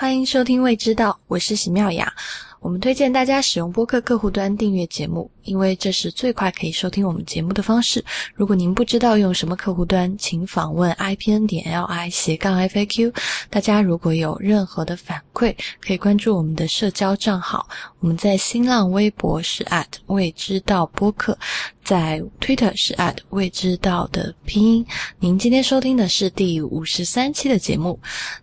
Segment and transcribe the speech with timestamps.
[0.00, 2.14] 欢迎收听《未知道》，我是喜妙雅。
[2.60, 8.04] 我们推荐大家使用播客客户端订阅节目，因为这是最快可以收听我们节目的方式。
[8.34, 13.12] 如果您不知道用什么客户端，请访问 ipn 点 li 斜杠 faq。
[13.48, 17.68] 大家如果有任何的反馈，可以关注我们的社交账号。
[18.00, 21.36] 我们在新浪微博是 at 未知道播客，
[21.84, 24.86] 在 Twitter 是 at 未知道的拼音。
[25.18, 27.98] 您今天收听的是第五十三期的节目。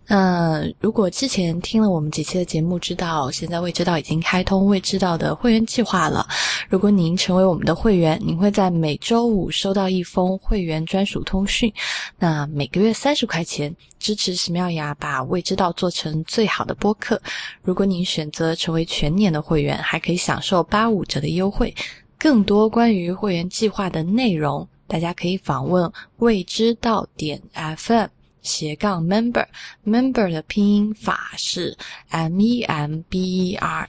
[0.06, 6.24] 那如果之前听了我们几期的节目，知道现在未知道已已经开通未知道的会员计划了。
[6.68, 11.72] 如果您成为我们的会员，您会在每周五收到一封会员专属通讯。
[12.16, 17.20] 那每个月三十块钱，支持史妙雅把未知道做成最好的播客。
[17.62, 21.74] 如果您选择成为全年的会员，还可以享受八五折的优惠。
[22.16, 28.06] 更多关于会员计划的内容，大家可以访问未知道点 FM
[28.40, 31.76] 斜杠 member，member 的拼音法是
[32.10, 33.88] M E M B E R，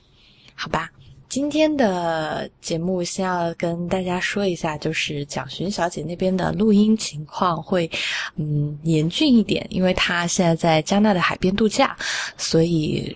[0.58, 0.90] 好吧。
[1.30, 7.90] 今天的节目先要跟大家说一下，就是蒋勋小姐那边的录音情况会
[8.38, 11.96] 嗯严峻一点，因为她现在在加纳的海边度假，
[12.38, 13.16] 所以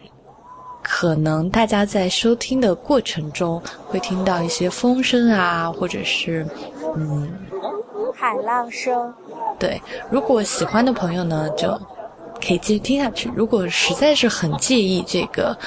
[0.83, 6.45] 可能大家在收听的过程中会听到一些风声啊，或者是
[6.97, 7.31] 嗯
[8.13, 9.11] 海浪声。
[9.57, 11.69] 对，如果喜欢的朋友呢，就
[12.45, 15.57] 可以继续听下去；如果实在是很介意这个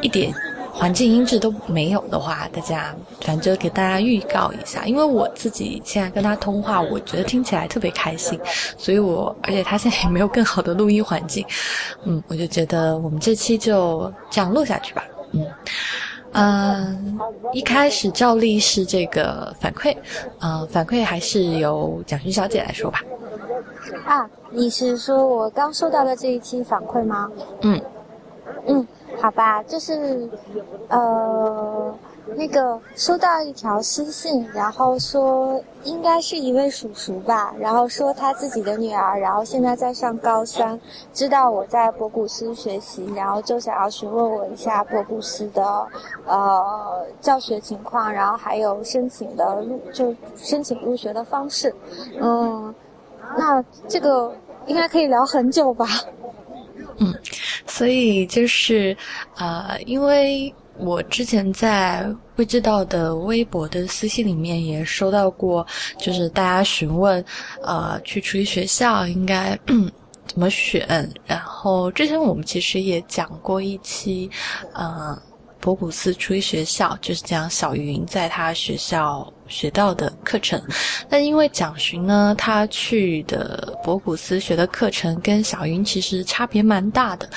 [0.00, 0.32] 一点。
[0.78, 8.38] 环境音质都没有的话，大家反正就给大家预告一下，因为我自己现在跟他通话，我觉得听起来特别开心，
[8.76, 11.44] 所以我而且他现在也没有更好的录音环境，
[12.06, 15.46] 嗯，我就觉得我们这期就这样录下去吧，嗯，
[16.32, 17.18] 嗯，
[17.52, 19.96] 一开始照例是这个反馈，
[20.40, 23.02] 嗯，反馈还是由蒋勋小姐来说吧。
[24.06, 27.28] 啊，你是说我刚收到的这一期反馈吗？
[27.62, 27.80] 嗯，
[28.68, 28.86] 嗯。
[29.20, 30.28] 好吧，就是，
[30.88, 31.92] 呃，
[32.36, 40.78] 那个收到一条私信，然后说应该是一位叔叔吧，然后说他自己的女儿，然后现在在上高三，
[41.12, 45.86] 知道我在博古斯学习，然后就想要询问我一下博古斯的
[46.26, 51.74] 呃教学情况，然后还有申请的入就申请入学的方式，
[52.20, 52.72] 嗯，
[53.36, 54.32] 那这个
[54.66, 55.86] 应该可以聊很久吧。
[56.98, 57.14] 嗯，
[57.66, 58.96] 所以就是，
[59.36, 65.66] 呃，因为我之前在未知道的微博的私信里面也收到过，
[65.98, 67.24] 就是大家询问，
[67.62, 69.58] 呃，去处理学校应该
[70.26, 71.10] 怎么选。
[71.26, 74.30] 然后之前我们其实也讲过一期，
[74.74, 75.20] 呃。
[75.60, 80.62] 博古斯初一学校就是讲小云在他学校学到的课程，
[81.08, 87.28] 那因为蒋勋呢，他去的博古斯学的课程跟小云其实差别蛮大的，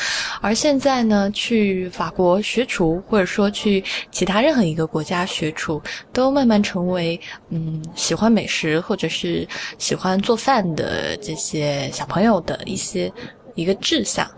[0.42, 9.48] 而现在呢，去法国学厨，或者说去其他任何一个国家学厨，都慢慢成为嗯喜欢美食或者是
[9.78, 13.12] 喜欢做饭的这些小朋友的一些
[13.56, 14.30] 一个志向。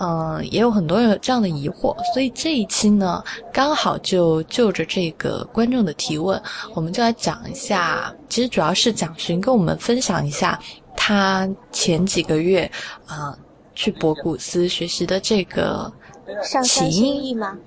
[0.00, 3.22] 嗯，也有很多人有这样的疑惑，所以这一期呢，
[3.52, 6.40] 刚好就就着这个观众的提问，
[6.72, 8.14] 我们就来讲一下。
[8.28, 10.56] 其实主要是蒋勋跟我们分享一下
[10.96, 12.70] 他前几个月
[13.06, 13.36] 啊
[13.74, 15.92] 去博古斯学习的这个
[16.62, 17.58] 起因吗？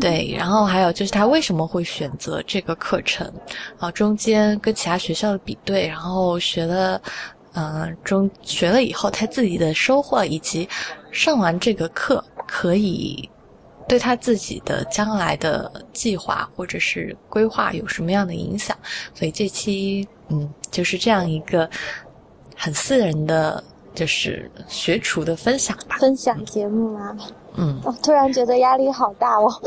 [0.00, 3.28] 对， 然后还有就是他为什么会选择这个课程
[3.78, 3.90] 啊？
[3.90, 7.00] 中间跟其他学校的比对，然后学了。
[7.54, 10.68] 嗯，中学了以后，他自己的收获以及
[11.10, 13.28] 上完这个课，可以
[13.88, 18.76] 对他自己的将来的计划或者是规划有什么样的影响？
[19.14, 21.68] 所以这期嗯，就是这样一个
[22.56, 23.62] 很私人的，
[23.94, 25.96] 就是学厨的分享吧。
[25.98, 27.16] 分享节目吗？
[27.56, 27.80] 嗯。
[27.84, 29.52] 我突然觉得压力好大哦。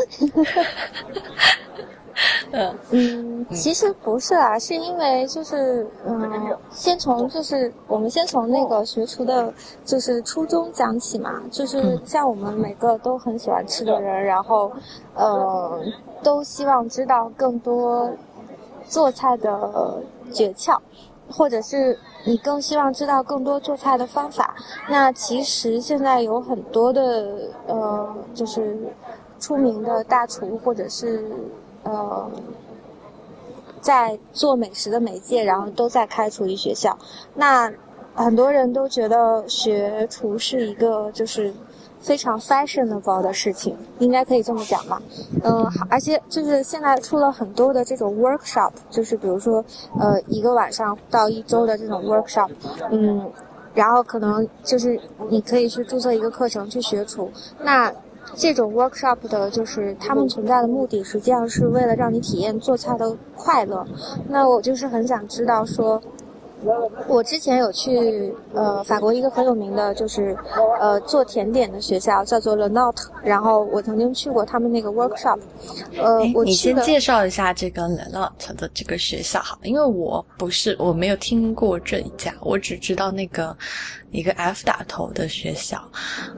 [2.91, 9.51] 嗯其实不是啊，是因为就是嗯，先从就是我们先从那个学厨的，
[9.83, 11.41] 就是初衷讲起嘛。
[11.51, 14.71] 就是像我们每个都很喜欢吃的人，然后
[15.15, 15.81] 呃，
[16.21, 18.09] 都希望知道更多
[18.87, 20.01] 做菜的
[20.31, 20.77] 诀窍，
[21.29, 24.55] 或者是你更希望知道更多做菜的方法。
[24.87, 28.77] 那其实现在有很多的呃，就是
[29.39, 31.23] 出名的大厨，或者是。
[31.83, 32.29] 呃，
[33.81, 36.97] 在做美食的媒介，然后都在开厨艺学校。
[37.35, 37.71] 那
[38.15, 41.53] 很多人都觉得学厨是一个就是
[41.99, 45.01] 非常 fashionable 的事情，应该可以这么讲吧？
[45.43, 49.63] 嗯，而且就是现在出了很多的这种 workshop，就是比如说
[49.99, 52.49] 呃一个晚上到一周的这种 workshop，
[52.91, 53.31] 嗯，
[53.73, 57.31] 然后可能就是你可以去注册一个课程去学厨。
[57.59, 57.91] 那
[58.35, 63.85] 这种 workshop 的，就是他们存在的目的，实际上是为了让你体验做菜的快乐。
[64.29, 66.01] 那我就是很想知道说。
[67.07, 70.37] 我之前有去呃法国一个很有名的，就是
[70.79, 72.97] 呃做甜点的学校，叫做 Le Not。
[73.23, 75.39] 然后我曾经去过他们那个 workshop。
[75.97, 83.55] 呃，我你先介绍一下这个 Le Not 的这个学校哈，因为我不是我没有听过这一家，我只知道那个
[84.11, 85.81] 一个 F 打头的学校。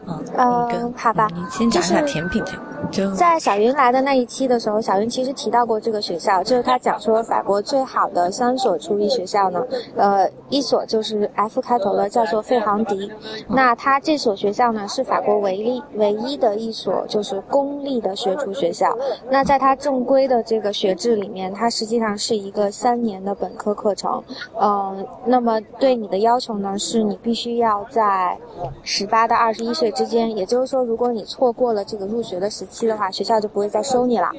[0.08, 2.44] 嗯，呃，好吧，你先讲一下甜品
[2.92, 9.60] 就在小云来的那一期的时候，小云其实提到过这个学校，就是他讲说法国最好的三所厨艺学校呢，
[9.96, 10.15] 呃，
[10.50, 13.12] 一所就是 F 开头的，叫做费航迪。
[13.48, 18.96] 那他这所学校呢，是法国唯一唯一的一所就是公立的学厨学校。
[19.30, 24.24] 那在它正规的这个学制里面，它实际上是一个三年的本科课程。
[24.60, 28.38] 嗯，那么对你的要求呢，是你必须要在
[28.84, 34.30] 十八到二十一岁之间，也就是说，如果你错过了这个入学的时期的话，学校就不会再收你了。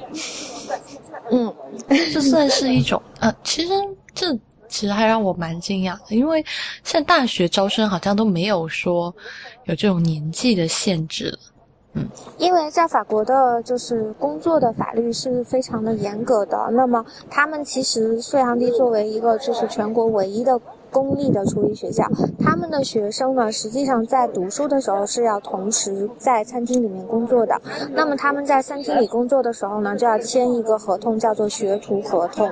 [1.29, 1.53] 嗯，
[1.87, 3.73] 这算是一种呃，其实
[4.13, 4.27] 这
[4.67, 6.43] 其实还让我蛮惊讶的，因为
[6.83, 9.13] 现在大学招生好像都没有说
[9.65, 11.39] 有这种年纪的限制了。
[11.93, 16.69] 嗯，因为在法国的，就是工作的法律是非常的严格的。
[16.71, 20.59] 那么他们其实税航地作为一个就是全国唯一的。
[20.91, 22.03] 公立的厨艺学校，
[22.39, 27.59] 他们的学生呢，实际上在读书的时候是要同时在餐厅里面工作的。
[27.93, 32.49] 那么他们在餐厅里工作的时候呢，就要签一个合同，叫做学徒合同。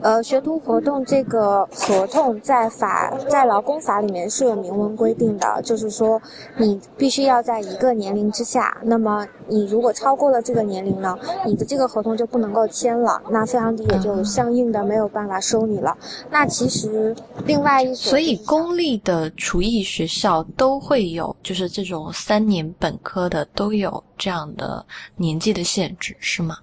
[0.00, 6.20] 呃，学徒合同这个合同在法在劳工法里面是有明文规定的，就是说
[6.56, 8.76] 你必须要在一个年龄之下。
[8.82, 15.96] 那么你如果超过了这个年龄呢，你的这个合同就不能够签了，那费昂迪也就相应的没有办法收你了。
[16.30, 17.12] 那其实
[17.44, 17.71] 另外。
[17.94, 24.84] 所以，公立的厨艺学校都会有，就是这种三年本科的都有这样的
[25.16, 26.56] 年纪的限制，是吗？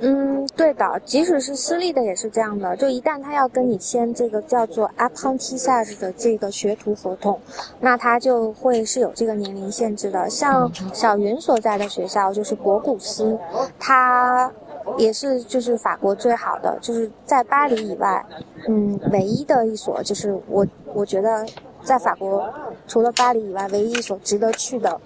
[0.00, 2.76] 嗯，对的，即使是私立的也是这样的。
[2.76, 7.40] 就一旦他要跟你签这个叫做 apprentissage 的这个学徒合同，
[7.80, 10.28] 那他就会是有这个年龄限制的。
[10.28, 13.38] 像小云所在的学校就是博古斯，
[13.78, 14.52] 他。
[14.98, 18.24] 也是，就是法国最好的，就是在巴黎以外，
[18.68, 21.46] 嗯，唯一的一所，就是我我觉得
[21.82, 22.48] 在法国
[22.86, 25.00] 除了巴黎以外唯一一所值得去的，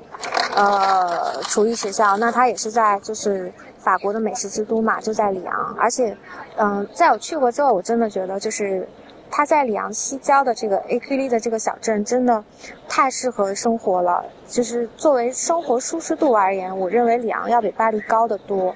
[0.56, 2.16] 呃，厨艺学校。
[2.16, 5.76] 那它也是在就是法国的美食之都嘛，就在里昂。
[5.78, 6.16] 而且，
[6.56, 8.88] 嗯，在我去过之后，我真的觉得就是。
[9.30, 12.44] 它在里昂西郊的这个 A Q 利的这个小镇，真的
[12.88, 14.24] 太适合生活了。
[14.48, 18.74] 就是作为生活舒适度而言，我认为里昂要比巴黎高得多。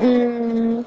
[0.00, 0.84] 嗯，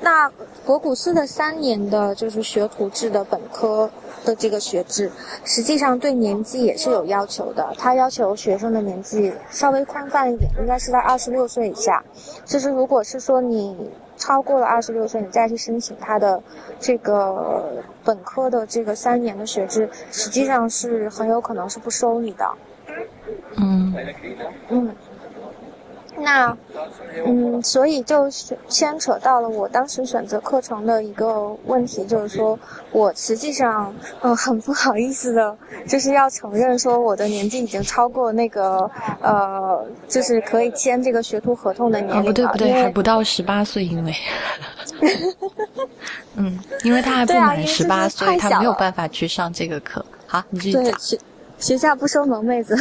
[0.00, 0.28] 那
[0.66, 3.88] 博古斯的三年的就是学徒制的本科
[4.24, 5.10] 的这个学制，
[5.44, 7.72] 实际上对年纪也是有要求的。
[7.78, 12.02] 他要求学生的年纪稍微宽泛一点，应该是在二十六岁以下。
[12.44, 13.90] 就是如果是说你。
[14.18, 16.42] 超过了二十六岁，你再去申请他的
[16.78, 22.44] 这个本科的这个三年的学制，实际上是很有可能是不收你的。
[23.56, 23.94] 嗯，
[24.68, 24.94] 嗯。
[26.20, 26.56] 那，
[27.26, 28.28] 嗯，所以就
[28.68, 32.58] 牵扯到了我当时选择课程的一个问题，就是说
[32.90, 35.56] 我实际上，嗯，很不好意思的，
[35.86, 42.24] 就是要承认说我的年纪已经超过那个，呃，就是可以签这个学徒合同的年龄了。
[42.24, 44.12] 不对不对，还不到十八岁，因为，
[46.36, 50.04] 嗯，因为他还不满十八岁，他没有办法去上这个课。
[50.26, 50.98] 好，你继续讲。
[50.98, 51.18] 学
[51.58, 52.76] 学校不收萌妹子。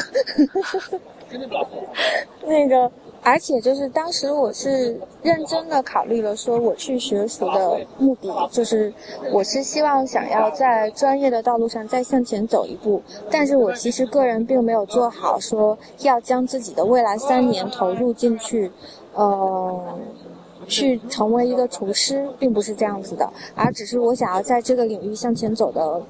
[2.45, 2.91] 那个。
[3.27, 8.93] 而且就是当时我是认真的考虑了，说我去学厨的目的，就是
[9.33, 13.03] 我是希望想要在专业的道路上再向前走一步。
[13.29, 18.71] 但是我其实个人并没有做好说要将自己的未来三年投入进去，
[19.13, 19.99] 呃，
[20.65, 26.01] 去成为一个厨师，并不是这样子的，而只是我想要在这个领域向前走的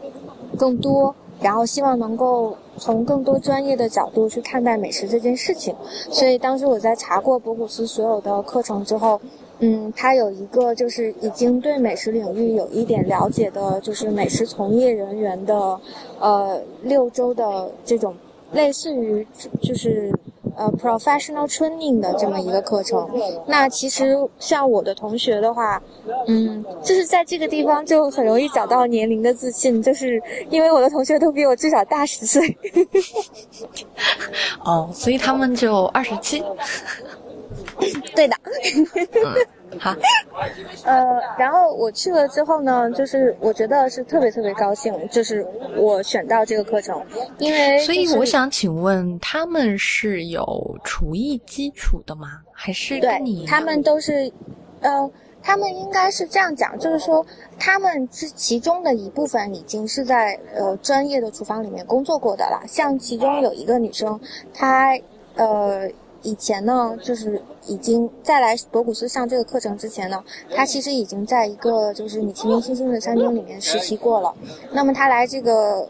[0.55, 1.15] 更多。
[1.39, 5.75] 然后希望能够从更多专业的角度去看待美食这件事情，
[6.09, 9.19] 所以当时我在查过博古斯所有的课程之后，
[9.59, 15.79] 嗯，他有一个就是已经对美食领域有一点了解的，就是美食从业人员的，
[16.19, 18.15] 呃，六周的这种
[18.51, 19.25] 类似于
[19.61, 20.13] 就是。
[20.57, 23.07] 呃，professional training 的这么一个课程，
[23.45, 25.81] 那其实像我的同学的话，
[26.27, 32.57] 嗯，就是在这个地方就很容易找到年龄的自信，就是因为我的同学都比我至少大十岁。
[34.65, 36.43] 哦，所以他们就二十七。
[38.15, 38.35] 对的。
[39.79, 39.95] 好，
[40.85, 41.05] 呃，
[41.37, 45.45] 然后我去了之后呢，就是我觉得是特别特别高兴，就是
[45.75, 47.01] 我选到这个课程，
[47.37, 52.27] 因为所以我想请问，他们是有厨艺基础的吗？
[52.53, 54.31] 还是对跟你一样他们都是，
[54.79, 55.11] 呃，
[55.43, 57.25] 他们应该是这样讲，就是说
[57.59, 62.61] 他们是其中的一部分已经是在呃专业的厨房里面工作过的了。
[62.67, 64.19] 像其中有一个女生，
[64.53, 64.97] 她
[65.35, 65.87] 呃
[66.27, 70.21] 以前呢就是已经在来博古斯上这个课程之前呢，
[70.55, 74.33] 他其实已经在一个就是米其林星星的餐厅里面实习过了。
[74.71, 75.87] 那么他来这个。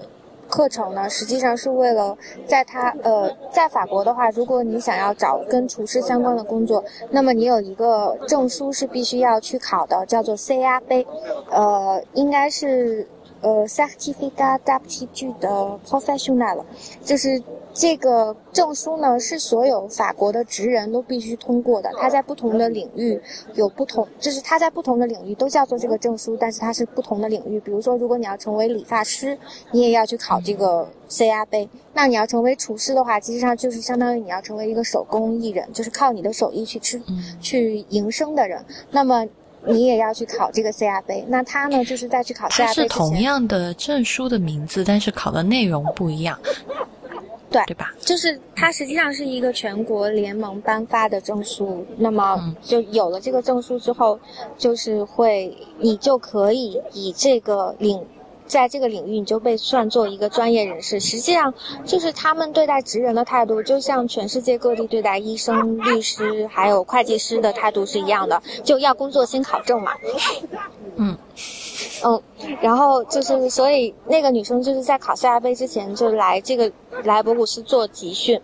[0.50, 11.06] 课程呢，实际上是为了在他呃，在法国的话，如果你想要找跟厨师相关的工作，那么你有一个证书是必须要去考的，叫做 C R B，
[11.52, 13.06] 呃，应该是
[13.42, 16.64] 呃 Certificat d'aptitude 的 professionnel，
[17.04, 17.42] 就是
[17.74, 23.22] 这个证书呢是所有法国的职人都必须通过的，它在不同的领域
[23.54, 27.60] 有不同，就是它在不同的领域都叫做这个证书，但是它是不同的领域。
[27.60, 29.38] 比如说，如果你要成为理发师，
[29.72, 31.70] 你也要去考这个 C R B。
[31.94, 37.02] 那你要成为厨师的话，其实上就是相当于你要成为一个手工艺人，就是靠你的手艺去吃、
[37.40, 38.64] 去营生的人。
[38.92, 39.28] 那么
[39.66, 41.26] 你也要去考这个 CRB。
[41.28, 46.40] 那他呢，就是在去考它是同样的证书的名字，但是考的内容不一样，
[47.50, 47.94] 对对吧？
[48.00, 54.20] 就是它实际上是一个全国联盟颁发的证书，那么嗯就有了这个证书之后，
[54.58, 58.04] 就是会你就可以以这个领。
[58.48, 61.00] 在这个领域，你就被算作一个专业人士。
[61.00, 61.54] 实际上，
[61.86, 69.92] 就是他们对待职人的态度，就像全世界各地对待医生、律师还有会计师的态度是一样的，就要工作先考证嘛。
[70.96, 71.16] 嗯
[72.04, 72.22] 嗯，
[72.62, 76.72] 然后就是，所以那个女生就是在考赛亚杯之前就来这个
[77.04, 78.40] 来博古斯做集训。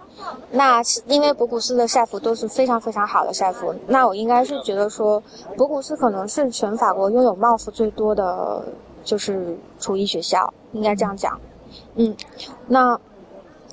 [0.52, 5.22] 那是因为博古斯的晒服都是非常非常好的晒服，那我应该是觉得说，
[5.58, 8.64] 博古斯可能是全法国拥有帽服最多的，
[9.04, 11.40] 就是厨艺学校，应该这样讲。
[11.96, 12.16] 嗯，
[12.68, 13.00] 那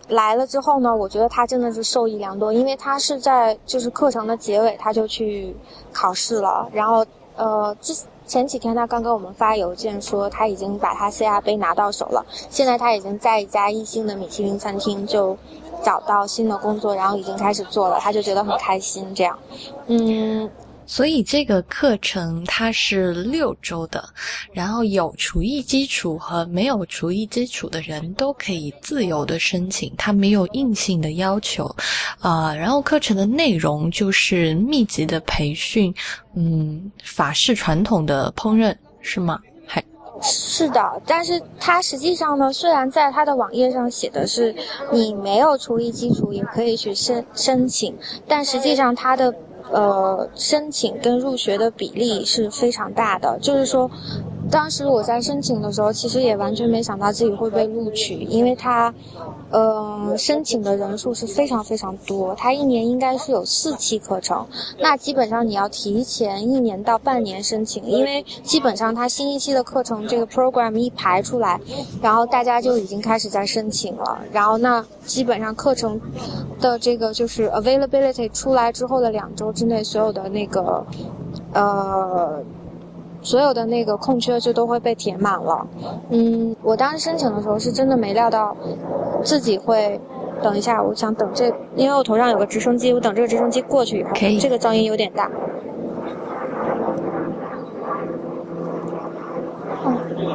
[0.09, 5.55] 来了之后呢，我觉得他真的是受益良多，因为他是在就是课程的结尾他就去
[5.93, 7.05] 考试了，然后
[7.37, 7.95] 呃之
[8.27, 15.37] 前几天他刚给我们发邮件说他已经把他 CR 杯拿到手了，现在他已经在一家一星的米其林餐厅就
[15.83, 19.39] 找到新的工作，然后已经开始做了，他就觉得很开心这样，
[19.87, 20.51] 嗯。
[20.91, 24.05] 所以这个课程它是六周的，
[24.53, 31.65] 然后有厨艺基础和没有厨艺基础的人都可以自由的申请，它没有硬性的要求，
[32.19, 35.95] 啊、然后课程的内容就是密集的培训，
[36.35, 39.39] 嗯，法式传统的烹饪是吗？
[39.69, 39.81] 还
[40.21, 44.53] 是的，但是它实际上呢，虽然在它的网页上写的是
[44.93, 49.33] 你没有厨艺基础也可以去申申请，但实际上它的
[49.71, 53.39] 呃申请跟入学的比例是非常大的。
[53.41, 53.91] 就是说，
[54.51, 58.93] 当时我在申请的时候，其实也完全没想到自己会被录取，因为它
[59.51, 64.45] 呃申请的人数是非常非常多，它一年应该是有四期课程，
[64.81, 71.61] 那基本上你要提前一年到半年申请，因为基本上它新一期的课程这个 program 一排出来，
[72.03, 76.01] 然后大家就已经开始在申请了，然后那基本上课程
[76.61, 80.85] 的这个就是 availability 出来之后的两周之内，所有的那个
[81.53, 82.43] 呃。
[83.23, 85.67] 所有的那个空缺就都会被填满了。
[86.11, 88.57] 嗯，我当时申请的时候是真的没料到
[89.23, 90.01] 自己会。
[90.43, 95.31] 等一下，我想等这，因为我头上有个直升机，我等这个直升机过去以后可以，这个噪音有点大。
[99.85, 100.27] 哦，因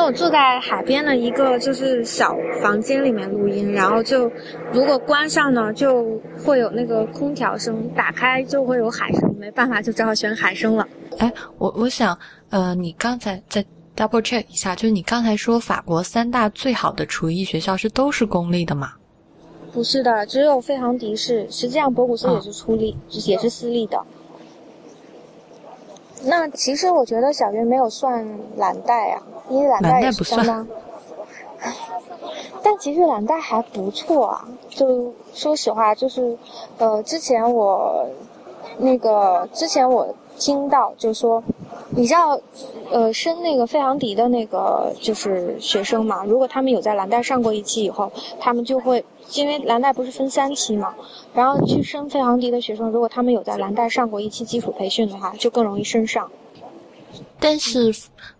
[0.00, 4.30] 为我住在海边的一个就是小房间里面录音，然后就
[4.72, 10.88] 如果关上呢，就会有那个空调声；打开就会有海声，没办法，就只好选海声了。
[11.18, 13.64] 哎，我我想，呃，你刚才在
[13.94, 18.92] double check 一下，就是你刚才说法国三大最好的厨艺学校是都是公立的吗？
[19.72, 24.00] 不是的，只有费航迪是，实际上博古斯也是出立，也是私立的。
[26.24, 28.26] 那其实我觉得小云没有算
[28.56, 30.66] 蓝带啊，因为蓝带也是相当。
[32.62, 36.36] 但其实蓝带还不错啊，就说实话，就是，
[36.78, 38.06] 呃，之前我
[38.78, 41.42] 那个之前我听到就说，
[41.90, 42.38] 你知道，
[42.90, 49.04] 呃，升那个费昂迪的那个就是学生嘛，如果他们有在蓝带上过一期以后，他们就会。
[49.34, 50.92] 因为蓝带不是分三期嘛，
[51.32, 56.28] 然后去升费航迪的学生，如果他们有在蓝带上过一期基础培训的话，就更容易升上。
[57.40, 57.92] 但是，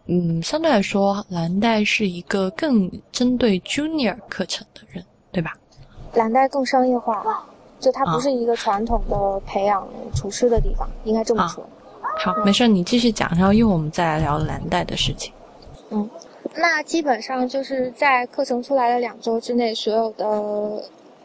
[0.07, 5.03] 嗯，相对来说，蓝带是一个更针对 junior 课程的人，
[5.33, 5.57] 对吧？
[6.15, 7.45] 蓝带更商业化，
[7.79, 11.65] 就它不是一个传统的培养厨师的地方，应该这么说。
[12.19, 15.33] 好，没事，你继续讲，然后一会儿我们再来聊蓝带的事情。
[15.91, 16.09] 嗯，
[16.55, 20.27] 那基本上就是在课程出来的两周之内，所有的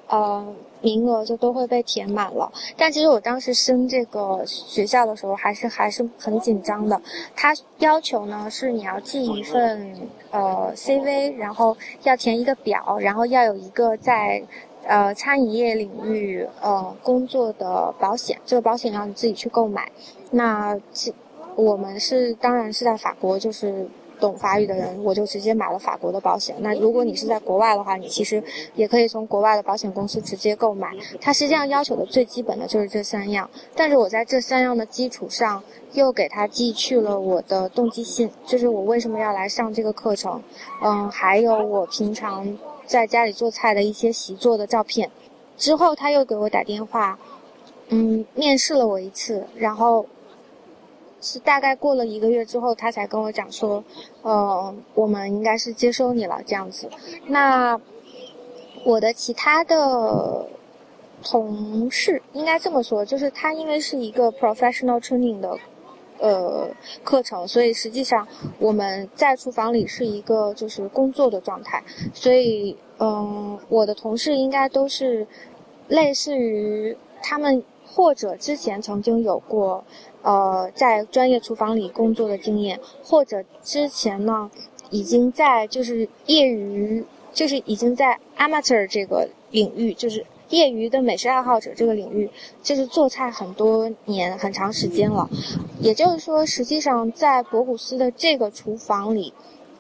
[0.08, 0.48] 呃
[0.86, 2.50] 名额就都会被填满了。
[2.78, 7.02] 但其实我当时升这个学校的时候，还是还是很紧张的。
[7.36, 9.94] 他要求呢是你要寄一份
[10.30, 14.42] 呃 CV，然后要填一个表，然后要有一个在。
[14.88, 19.92] 呃，餐饮业领域呃工作的保险，这个保险要你自己去购买。
[20.30, 20.80] 那
[21.56, 23.88] 我们是当然是在法国，就是
[24.26, 26.56] 懂法语的人，我就直接买了法国的保险。
[26.60, 30.92] 那如果你是在国外的话，你其实也可以从国外的保险公司直接购买。
[31.22, 35.62] 它实际上要求的最基本的就是这三样，但是我在这三样的基础上，
[35.94, 40.42] 又给他寄去了我的动机信，就是我为什么要来上这个课程，
[40.82, 42.58] 嗯，还有我平常。
[42.88, 45.10] 在家里做菜的一些习作的照片，
[45.58, 47.18] 之后他又给我打电话，
[47.88, 50.06] 嗯，面试了我一次，然后
[51.26, 53.84] 是大概过了一个月之后，他才跟我讲说，
[54.22, 56.88] 呃，我们应该是接收你了这样子。
[57.26, 57.80] 那
[58.84, 60.48] 我的其他的
[61.24, 65.58] 同事应该这么说，就是他因为是一个 professional training 的。
[66.18, 66.70] 呃，
[67.04, 68.26] 课程，所以实际上
[68.58, 75.28] 我们在厨房里是一个就是工作的状态，所以嗯，我的同事应该都是
[75.90, 79.84] 类似于他们或者之前曾经有过
[80.26, 84.52] 呃在专业厨房里工作的经验，或者之前呢
[84.90, 87.02] 已经在就是业余
[87.32, 90.26] 就是已经在 amateur 这个领域就是。
[90.50, 92.30] 业余的美食爱好者这个领域，
[92.62, 95.28] 就是做菜很多年、很长时间了。
[95.80, 99.34] 也就是说，实际上在博古斯的这个厨房里，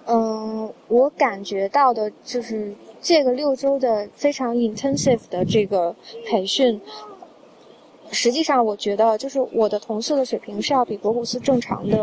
[0.08, 6.82] 嗯，我感觉到的就是这个六周的非常 intensive 的这个培训。
[8.12, 11.98] 实际上，我觉得就是我的同事的水平是要比博古斯正常的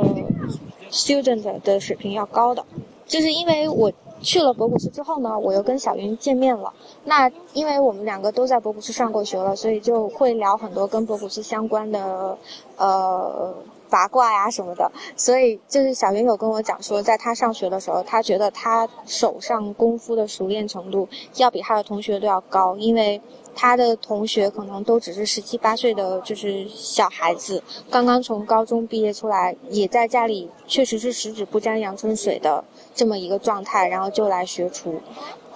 [0.91, 2.65] student 的水平要高的，
[3.07, 3.93] 就是因为我。
[4.25, 6.73] 去了博古斯之后呢，我又跟小云见面了。
[7.07, 12.39] 那因为我们两个都在博古斯上过学了，所以就会聊很多跟博古斯相关的，
[12.77, 13.53] 呃，
[13.91, 14.89] 八卦呀什么的。
[15.17, 23.21] 所以就是小云有跟我讲说，在他上学的时候，他觉得他手上功夫的熟练程度要比他的同学都要高，因为。
[23.55, 35.01] 他的同学可能都只是十七八岁的，就是小孩子，刚刚从高中毕业出来，也在家里确实是十指不沾阳春水的这么一个状态，然后就来学厨。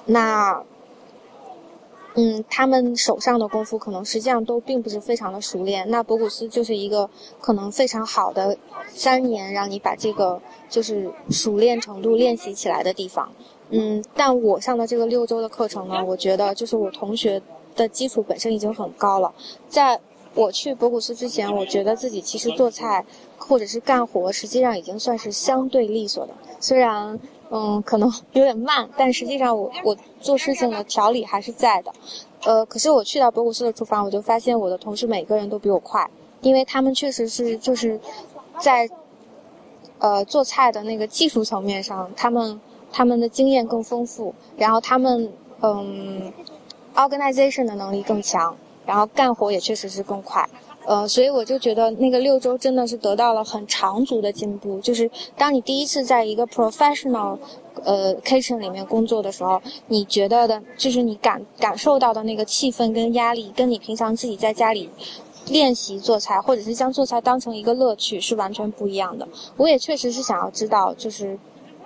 [0.05, 0.63] 那，
[2.15, 5.89] 嗯，他们手上的功夫可能实际上都并不是非常的熟练。
[5.91, 7.09] 那博古斯就是一个
[7.41, 8.57] 可能非常好的
[8.89, 13.33] 三年让你把这个就是熟练程度练习起来的地方。
[13.71, 17.43] 嗯，但我上的这个六周的课程呢，我觉得就是我同学。
[17.77, 19.33] 的基础本身已经很高了，
[19.69, 20.01] 在
[20.35, 23.05] 我去博古斯之前，我觉得自己其实做菜
[23.39, 26.35] 或者是干活，实际上已经算是相对利索的。
[26.61, 27.19] 虽然，
[27.51, 31.93] 嗯，可能 有点慢，但实际上我我做事情的条理还是在的。
[32.45, 36.07] 呃，可是我去到博古斯的厨房，我就发现我的同事每个人都比我快，
[36.43, 37.99] 因为他们确实是就是
[38.59, 38.89] 在
[39.99, 42.61] 呃做菜的那个技术层面上，他们
[42.93, 46.33] 他们的经验更丰富，然后他们嗯。
[46.97, 50.49] Organization 的能力更强，然后干活也确实是更快，
[50.87, 54.81] 呃，所以我就觉得那个六周真的是得到了很长足的进步。
[54.81, 57.39] 就是当你第一次在一个 professional，
[57.85, 64.89] 呃，kitchen 里面工作的时候，你觉得的，就是你感感受到的那个气氛跟压力，跟你平常自己在家里
[65.49, 69.29] 练习做菜，或者是将做菜当成一个乐趣，是完全不一样的。
[69.57, 71.39] 我也确实是想要知道，就是，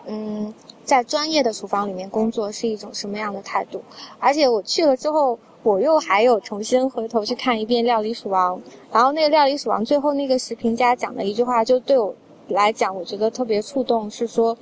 [0.07, 0.55] 嗯。
[0.91, 3.81] 在专业的厨房里面工作是一种什么样的态度？
[4.19, 8.59] 而且我去了之后，我又还有重新回头去看一遍《料理鼠王》，
[8.91, 12.13] 然后那个《料理鼠王》最后那个食评家讲的一句话，就对我
[12.49, 14.59] 来讲，我觉得特别触动，是说，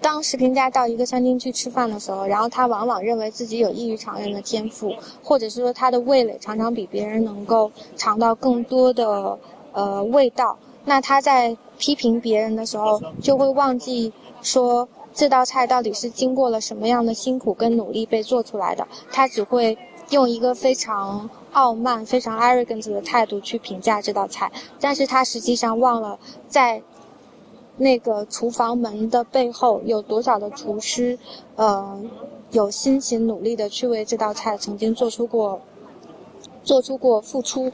[0.00, 9.38] 当食评家到一个餐厅去吃饭的时候，然后他往往认为自己有异于常人的天赋，或者是说他的味蕾常常比别人能够尝到更多的
[9.70, 14.88] 呃味道，那他在批评别人的时候，就会忘记说。
[15.14, 18.86] 这道菜到底是经过了什么样的辛苦跟努力被做出来的？
[19.12, 19.76] 他只会
[20.10, 26.82] 用一个非常傲慢、非常 arrogant 的态度去评价这道菜，但是他实际上忘了在
[27.76, 31.18] 那个厨房门的背后有多少的厨师，
[31.56, 32.00] 呃，
[32.50, 35.60] 有辛勤努力的去为这道菜曾经做出过、
[36.64, 37.70] 做出过付出。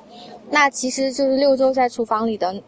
[0.51, 2.63] 那其实就是六周在厨房里的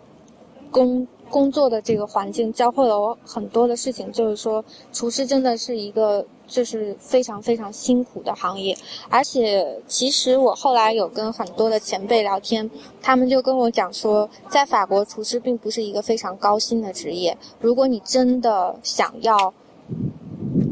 [0.70, 1.06] 工。
[1.30, 4.62] 工作的这个环境教会了我很多的事情，就是说，
[4.92, 8.76] 厨师真的是一个就是非常非常辛苦的行业。
[9.08, 12.68] 而且，其实我后来有跟很多的前辈聊天，
[13.00, 17.38] 他们就跟我讲说，在法国厨师并不是一个非常高薪的职业。
[17.60, 19.54] 如果你真的想要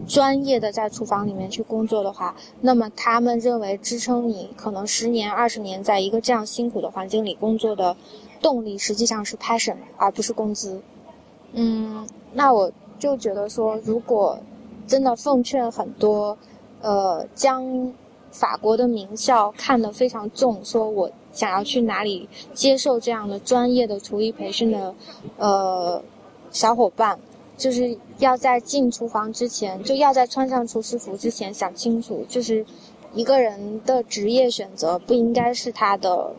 [0.09, 7.95] 专业的在厨房里面去工作的话，那么他们认为支撑你可能十年、二十年在一个这样辛苦的环境里工作的
[8.41, 10.81] 动力，实际上是 passion 而不是工资。
[11.53, 14.39] 嗯，那我就觉得说，如果
[14.87, 16.37] 真的奉劝很多，
[16.81, 17.93] 呃，将
[18.31, 24.95] 法国的名校看得非常重，说我想要去哪里接受这样的专业的厨艺培训的，
[25.39, 26.03] 呃，
[26.51, 27.19] 小伙伴，
[27.57, 32.65] 就是要在进厨房之前，就要在穿上厨师服之前想清楚，就是
[33.15, 36.35] 一个人的职业选择不应该是他的，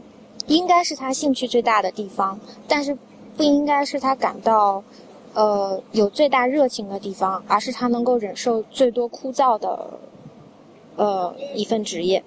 [0.49, 2.95] 应该是他兴趣最大的地方，但是
[3.37, 4.83] 不应该是他感到。
[5.35, 9.87] 呃，有最大热情的地方，而是他能够忍受最多枯燥的，
[10.95, 12.21] 呃，一份职业。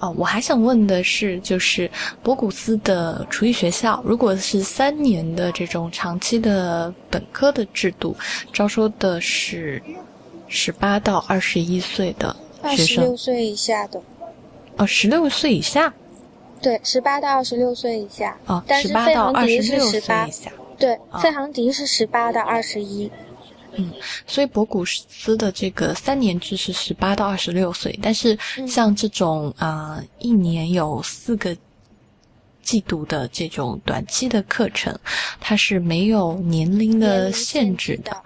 [0.00, 1.88] 哦，我还想问的是，就是
[2.20, 8.14] 博古斯的厨艺学校，如果是三年的这种长期的本科的制度，
[8.52, 9.80] 招收的是
[10.48, 14.02] 十八到二十一岁的学生，二十六岁以下的。
[14.78, 15.94] 哦，十六岁以下？
[16.60, 18.36] 对，十八到二十六岁以下。
[18.46, 20.52] 哦，十八到二十六岁以下。
[20.78, 23.10] 对，费航迪是十八到二十一，
[23.72, 23.92] 嗯，
[24.28, 31.56] 所以博古斯的这个三年制是十八到二十六岁，但是像这种啊，一年有四个
[32.62, 34.96] 季度的这种短期的课程，
[35.40, 38.16] 它是没有年龄的限制的，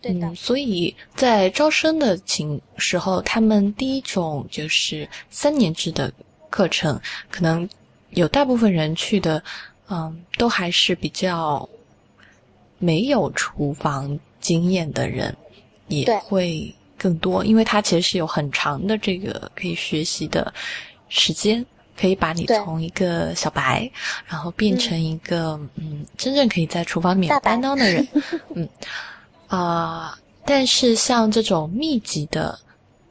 [0.00, 0.34] 对的。
[0.34, 6.12] 所以在招生的情时候，他们第一种就是三年制的
[6.54, 7.68] 课程，可能
[8.10, 9.42] 有大部分人去的，
[9.90, 11.68] 嗯，都还是比较。
[12.78, 15.34] 没有厨房经验的人
[15.88, 20.52] 也会更多，因为他其实是有很长的这个可以学习的
[21.08, 21.64] 时间，
[21.96, 23.90] 可以把你从一个小白，
[24.26, 28.06] 然后变成一个嗯真正可以在厨房里面担当的人。
[28.54, 28.68] 嗯
[29.48, 32.58] 啊，但是像这种密集的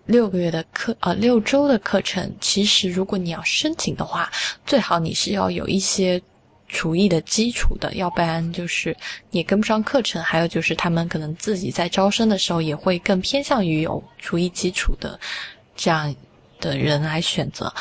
[0.05, 4.31] 六个月的课呃六周的课程，其实如果你要申请的话，
[4.65, 6.21] 最好你是要有一些。
[6.69, 8.97] 厨艺的基础的，要不然就是
[9.29, 10.23] 你跟不上课程。
[10.23, 15.19] 还有就是他们可能自己在招生的时候也会更偏向于有厨艺基础的
[15.75, 16.15] 这样
[16.59, 17.71] 的人来选择。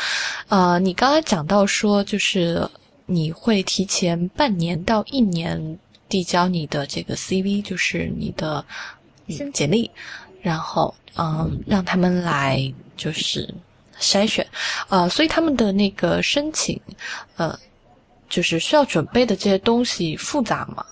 [0.49, 2.69] 呃，你刚才讲到说，就是
[3.07, 5.79] 你会提前半年到一年
[6.11, 8.63] 递交你的这个 CV，就是你的
[9.55, 9.91] 简历，
[10.43, 12.61] 然后嗯，让他们来
[12.95, 13.49] 就是
[13.99, 14.47] 筛选。
[14.91, 16.79] 呃，所以他们的那个申请，
[17.37, 17.59] 呃。
[18.33, 20.83] 就是需要准备的这些东西复杂吗？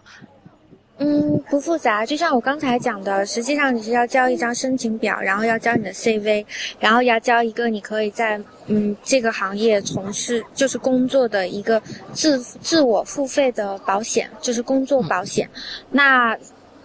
[0.98, 2.04] 嗯，不复杂。
[2.04, 6.44] 就像我刚才讲的，实际上你是要交一张申请表，然后要交你的 CV，
[6.78, 11.80] 然后要交一个你可以在嗯这个行业从事就是工作的一个
[12.12, 15.48] 自自我付费的保险，就是工作保险。
[15.90, 16.36] 那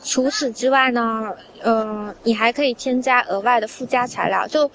[0.06, 4.70] 除此之外呢，呃，你还可以添加额外的附加材料，就。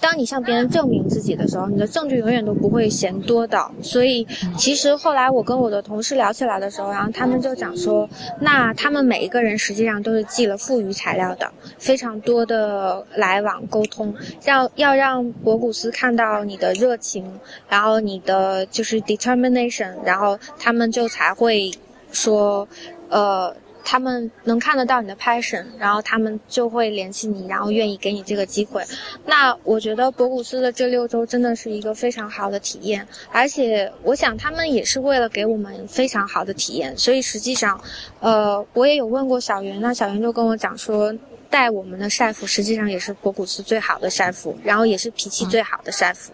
[0.00, 3.68] 当你向别人证明自己的时候，你的证据永远都不会嫌多的。
[3.82, 4.24] 所以，
[4.56, 17.28] 其实后来我跟我的同事聊起来的时候，然后他们就讲说，那他们每一个人实际上都是寄了富余材料的，非常多的来往沟通，要要让博古斯看到你的热情，
[17.68, 21.72] 然后你的就是 determination，然后他们就才会
[22.12, 22.68] 说，
[23.08, 23.52] 呃。
[23.84, 28.82] 他们能看得到你的 passion，然后他们就会联系你，然后愿意给你这个机会。
[29.26, 36.96] 那我觉得博古斯的这六周真的是一个非常好的体验，而且我想他们也是为了给我们非常好的体验。
[36.96, 37.80] 所以实际上，
[38.20, 41.12] 呃，我也有问过小袁，那小袁就跟我讲说，
[41.50, 46.32] 带我们的晒服实际上也是博古斯最好的晒服，然后也是脾气最好的晒服。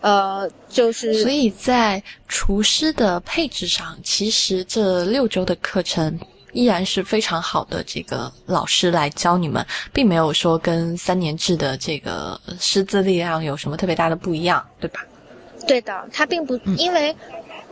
[0.00, 6.18] 呃，就是所以在厨师的配置上，其实这六周的课程。
[6.54, 15.00] 依然是非常好的这个老师来教你们，并没有说跟三年制的这个师资力量有什么特别大的不一样，对吧？
[15.66, 17.14] 对的，他并不，因为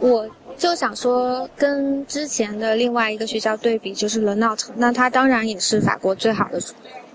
[0.00, 6.60] 我就想说，跟之前的另外一个学校对比，就是 Le n o t 那它当然也是法国最好的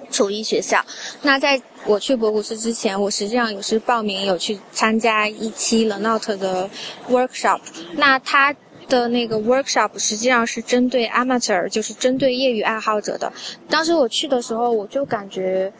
[0.09, 0.83] 厨艺学校。
[1.21, 6.69] 那在我去博古斯之前，我实际上也是报名有去参加一期 Le n o t 的
[7.09, 7.59] workshop，
[7.95, 8.55] 那他。
[8.87, 13.31] 的那个 workshop 实际上是针对 amateur，就是针对业余爱好者的。
[13.69, 15.71] 当时我去的时候，我就感觉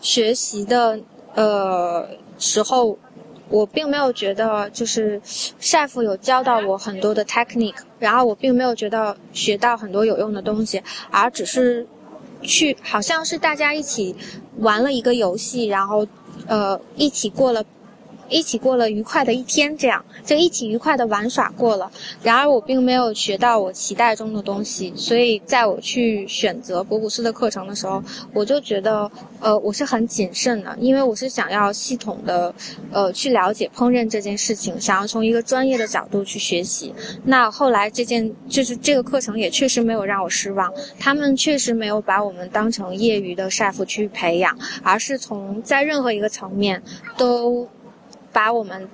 [0.00, 0.98] 学习的
[1.34, 2.98] 呃时候，
[3.48, 5.20] 我并没有觉得就是
[5.60, 11.86] chef 有教到我很多的 technique，然后我并没有觉得学到很多有用的东西，而只是
[12.42, 14.14] 去，好像是大家一起
[14.58, 16.06] 玩了一个游戏，然后
[16.46, 17.64] 呃一起过了。
[18.28, 21.90] 一起过了愉快的一天，这样就一起愉快的玩耍过了。
[22.22, 29.10] 然而我并没有学到我期待中的东西，所以在我去选择博古斯的课程的时候，我就觉得，
[29.40, 32.54] 呃，我是很谨慎的，因为我是想要系统的，
[32.90, 36.92] 呃，去了解烹饪这件事情，想要从一个专业的角度去学习。
[37.24, 46.82] 那后来这件就是这个课程也确实没有让我失望，他们确实没有把我们当成业余的 chef 去培养，而是从在任何一个层面
[47.16, 47.68] 都。
[48.34, 48.86] 把我们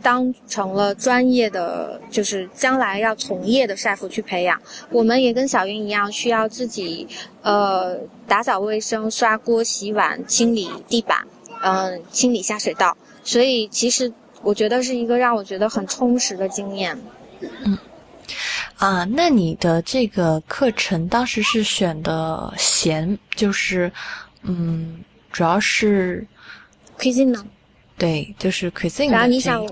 [0.00, 4.60] 当成了专业的，就是将来要从业的 chef 去培养。
[4.90, 7.06] 我们也跟小云一样，需要自己
[7.42, 11.26] 呃打扫卫生、刷锅、洗碗、清理地板，
[11.62, 12.96] 嗯，清理下水道。
[13.22, 14.10] 所以其实
[14.42, 16.98] 我觉得是一个让我觉得很充实的经验。
[17.64, 17.76] 嗯，
[18.78, 23.92] 啊，那你的这个课程当时是选的咸，就是
[24.42, 26.26] 嗯，主要是
[26.98, 27.44] cuisine 呢？
[27.98, 29.10] 对，就是 cuisine。
[29.10, 29.68] 然后你想，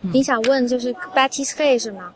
[0.00, 2.12] 你想问就是 Batiste 是吗？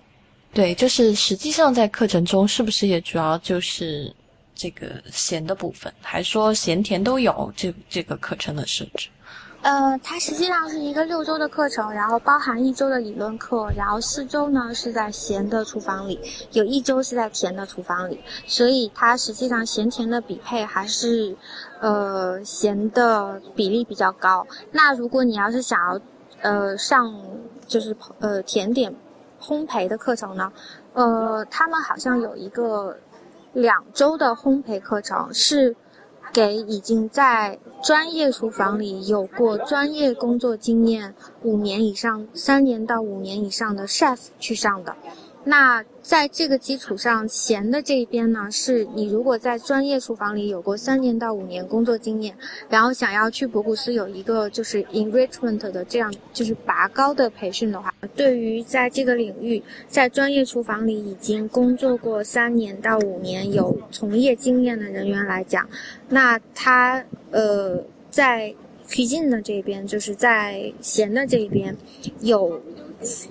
[0.54, 4.12] 对，就是实际上在课程中是不是也主要就是
[4.54, 7.52] 这个咸的部分，还说咸甜都有？
[7.56, 9.08] 这这个课程的设置？
[9.62, 16.20] 呃，它实际上是一个六周的课程，然后包含一周的理论课，然后四周呢是在咸的厨房里，
[16.52, 21.36] 有一周是在甜的厨房里，所以它实际上咸甜的比配还是。
[21.80, 24.46] 呃，咸的比例比较高。
[24.70, 26.00] 那如果你要是想要，
[26.40, 27.12] 呃，上
[27.66, 28.94] 就是呃甜点
[29.40, 30.52] 烘焙的课程呢，
[30.92, 32.96] 呃，他们好像有一个
[33.52, 35.74] 两周的烘焙课程，是
[36.32, 44.96] 给已经在专业厨房里有过专业工作经验五年以上、三年到五年以上的 chef 去上的。
[45.44, 52.36] 那在这个基础上，咸的这一边呢，是你如果在专业厨房里有过三年到五年工作经验，
[52.68, 65.66] 然后想要去博古斯有一个就是 enrichment 的这样就是拔高的培训的话，对于在这个领域在专业厨房里已经工作过三年到五年有从业经验的人员来讲，
[66.08, 68.52] 那他呃在
[68.88, 71.76] cuisine 的这边，就是在咸的这一边
[72.20, 72.60] 有。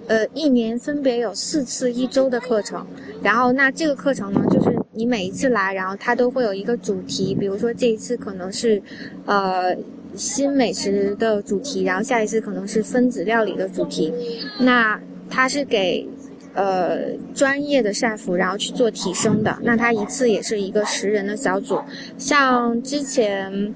[0.08, 2.86] 呃，一年分别有四次一周的课程，
[3.24, 8.82] 然后那这个课程呢，就是你每一次来，然后它都会有一个主题，比如说这一次可能是，
[9.26, 9.76] 呃，
[10.16, 14.14] 新美食的主题，然后下一次可能是分子料理的主题，
[14.60, 16.08] 那它是给，
[16.54, 21.80] 呃，专业的 chef 然后去做提升的，那它一次也是一个十人的小组，
[22.18, 23.74] 像之前。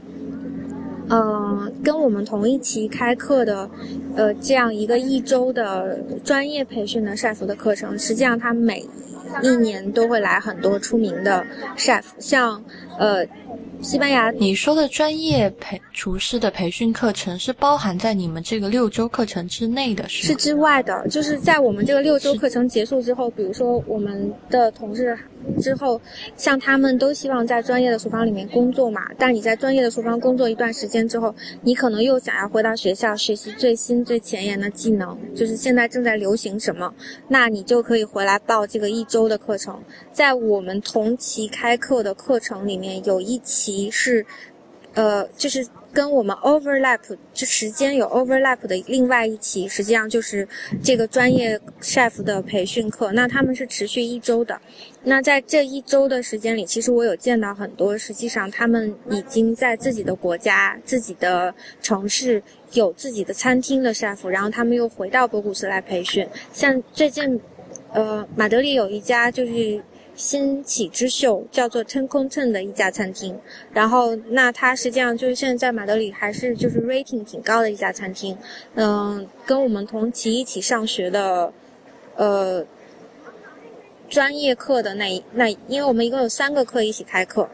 [1.10, 3.70] 嗯，跟我们同一期开课的，
[4.16, 8.86] 呃，这样一个一周的专业培训的 chef 的课程，实际上他每
[9.42, 11.46] 一年都会来很多出名的
[11.78, 12.64] chef，像
[12.98, 13.26] 呃。
[13.86, 21.08] 西班牙，你说的专业培厨师的培训课程是包含在你们这个六周课程之内的，是是之外的。
[21.08, 25.16] 就是在我们这个六周课程结束之后，比如说我们的同事
[25.62, 26.02] 之后，
[26.36, 29.04] 像他们都希望在专业的厨房里面工作嘛。
[29.20, 36.92] 但你在专业的厨房工作一段时间之后，你可能又想要回到学校学习最新最前沿的技能，就是现在正在流行什么，
[37.28, 39.80] 那你就可以回来报这个一周的课程。
[40.12, 44.26] 在我们同期开课的课程里面，有一期是，
[44.94, 47.00] 呃，就是跟我们 overlap，
[47.34, 50.48] 就时间有 overlap 的另外一期，实际上就是
[50.84, 53.12] 这个专业 chef 的培训课。
[53.14, 54.60] 那他们是持续一周的。
[55.04, 62.42] 那在这一周的时间里，其实我有见到很多，实际上他们已经在自己的国家、自己的城市
[62.74, 66.28] 有自己的餐厅的 chef，然后他们又回到博古斯来培训。
[66.52, 67.40] 像最近，
[67.94, 69.82] 呃，马德里有一家就是。
[70.16, 73.38] 新起之秀叫做 Ten c o n t e n 的一家餐厅，
[73.74, 78.38] 然后那它实际上就是现在在马德里还是就是 rating 挺高的一家餐厅，
[78.76, 81.52] 嗯，跟我们同期一起上学的，
[82.16, 82.66] 呃，
[84.08, 87.50] 专业课的那一那，因为我们一共有三个课一起开课，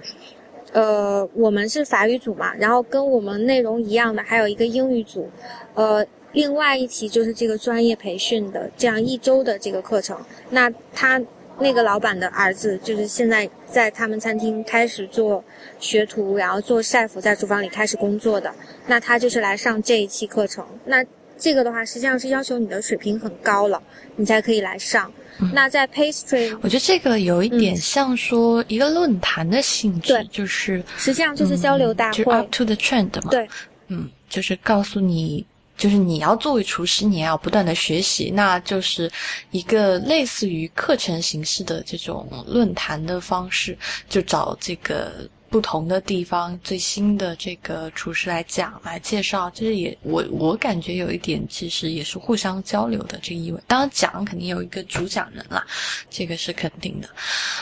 [0.71, 5.27] 呃，我们是法语组嘛，然后跟我们内容一样的还有一个英语组，
[5.73, 10.15] 呃，另外一期就是这个专业培训的这样一周的这个课程，
[10.51, 11.19] 那他。
[11.59, 15.43] 那个老板的儿子就是现在在他们餐厅开始做
[15.79, 18.51] 学徒，然后做 chef，在厨房里开始工作的。
[18.87, 20.65] 那他就是来上这一期课程。
[20.85, 21.05] 那
[21.37, 23.81] 这个的话，实际上是要求你的水平很高了，
[24.15, 25.11] 你才可以来上。
[25.53, 33.31] 那在 pastry，我觉得这个有一点像说一个论坛的性质，就是实际上就是交流大会，up to the trend 嘛。
[33.31, 33.47] 对，
[33.87, 35.45] 嗯，就是告诉你。
[35.81, 39.11] 就是你要作为厨师，你也要不断的学习，那就是
[39.49, 43.75] 一个类似于课程形式的这种论坛的方式，
[44.07, 53.59] 就找这个不同的地方最新的这个厨师来讲来介绍，其实也我我感觉有一点其实也是互相交流的这个意味。
[53.65, 55.65] 当然讲肯定有一个主讲人啦，
[56.11, 57.09] 这个是肯定的。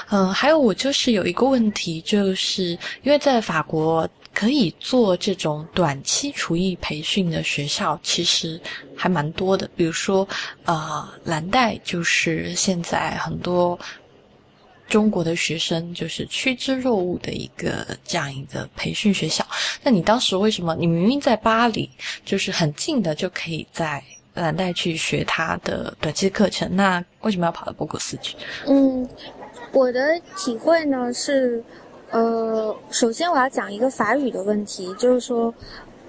[0.09, 8.59] 嗯，还有我就是有一个问题，就是因为在法国可以做这种短期厨艺培训的学校，其实
[8.95, 9.69] 还蛮多的。
[9.75, 10.27] 比如说，
[10.65, 13.77] 呃，蓝带就是现在很多。
[14.87, 19.45] 中国的学生就是趋之若鹜的一个这样一个培训学校。
[19.83, 20.75] 那你当时为什么？
[20.75, 21.87] 你明明在巴黎，
[22.25, 26.75] 就是很近的，就可以在蓝带去学他的短期课程。
[26.75, 28.35] 那为什么要跑到博古斯去？
[28.65, 29.07] 嗯，
[29.73, 31.63] 我的体会呢是，
[32.11, 35.53] 呃，首先我要讲一个法语的问题，就是说。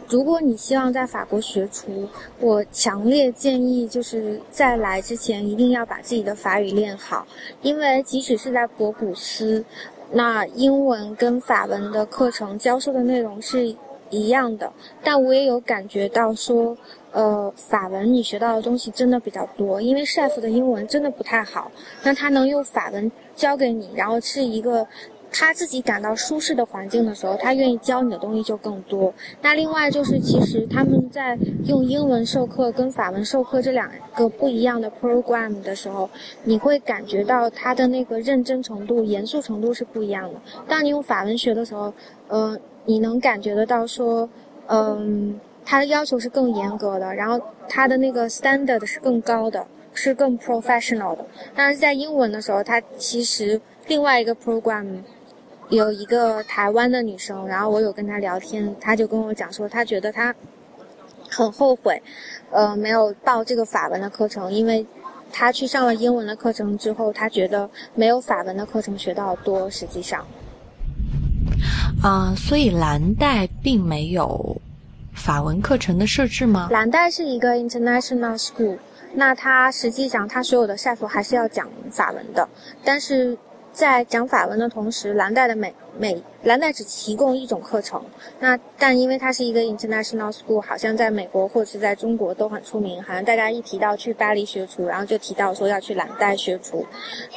[0.08, 2.08] 如果你希望在法国学厨，
[2.40, 7.24] 我强烈建议就是在来之前一定要把自己的法语练好，
[7.62, 9.64] 因为即使是在博古斯，
[10.10, 13.72] 那英文跟法文的课程教授的内容是
[14.10, 14.72] 一样的，
[15.04, 16.76] 但我也有感觉到说，
[17.12, 21.70] 呃，法文你学到的东西真的比较多，因为 chef 的英文真的不太好，
[22.02, 24.84] 那他能用法文教给你，然后是一个。
[25.32, 29.14] 他自己感到舒适的环境的时候，他愿意教你的东西就更多。
[29.40, 36.10] 那另外就是，其实他们在用英文授课跟法文授课这两个不一样的 program 的时候，
[36.42, 40.40] 你会感觉到他的那个认真程度、严肃程度是不一样的。
[40.66, 41.94] 当你用法文学的时候，
[42.28, 44.28] 嗯，你能感觉得到说，
[44.66, 49.64] 嗯，他的要求是更严格的，然后他的那个 standard 是更高的，
[49.94, 51.24] 是更 professional 的。
[51.54, 54.86] 但是在英文的时候，他其实另外一个 program。
[55.70, 60.34] 有一个台湾的女生，然后我有跟她聊天，她就跟我讲说，她觉得她
[61.28, 62.02] 很后悔，
[62.50, 64.84] 呃，没有报这个法文的课程，因为
[65.32, 69.70] 她去上了英文的课程之后，她觉得没有法文的课程学到多。
[69.70, 70.26] 实际上，
[72.02, 74.60] 啊，所以蓝带并没有
[75.14, 76.68] 法文课程的设置吗？
[76.72, 78.76] 蓝带是一个 international school，
[79.14, 82.48] 那它实际上它所有的 chef 还是要讲法文的，
[82.84, 83.38] 但是。
[83.72, 88.02] 在讲法文的同时，蓝带的每每蓝带只提供一种课程。
[88.40, 93.02] 那但因为它是一个 international school，好像在美国或者是在中国都很出名。
[93.02, 96.84] 好像大家一提到去巴黎学厨，然后就提到说要去蓝带学厨。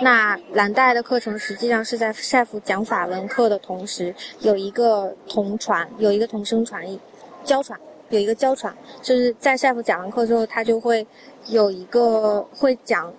[0.02, 7.00] 那蓝带的课程实际上是在 chef 讲法文课的同时，有一个同传，有一个同声传译，
[7.44, 11.06] 交传，有一个交传，就是在 chef 讲完课之后，他就会
[11.48, 13.14] 有一个会讲。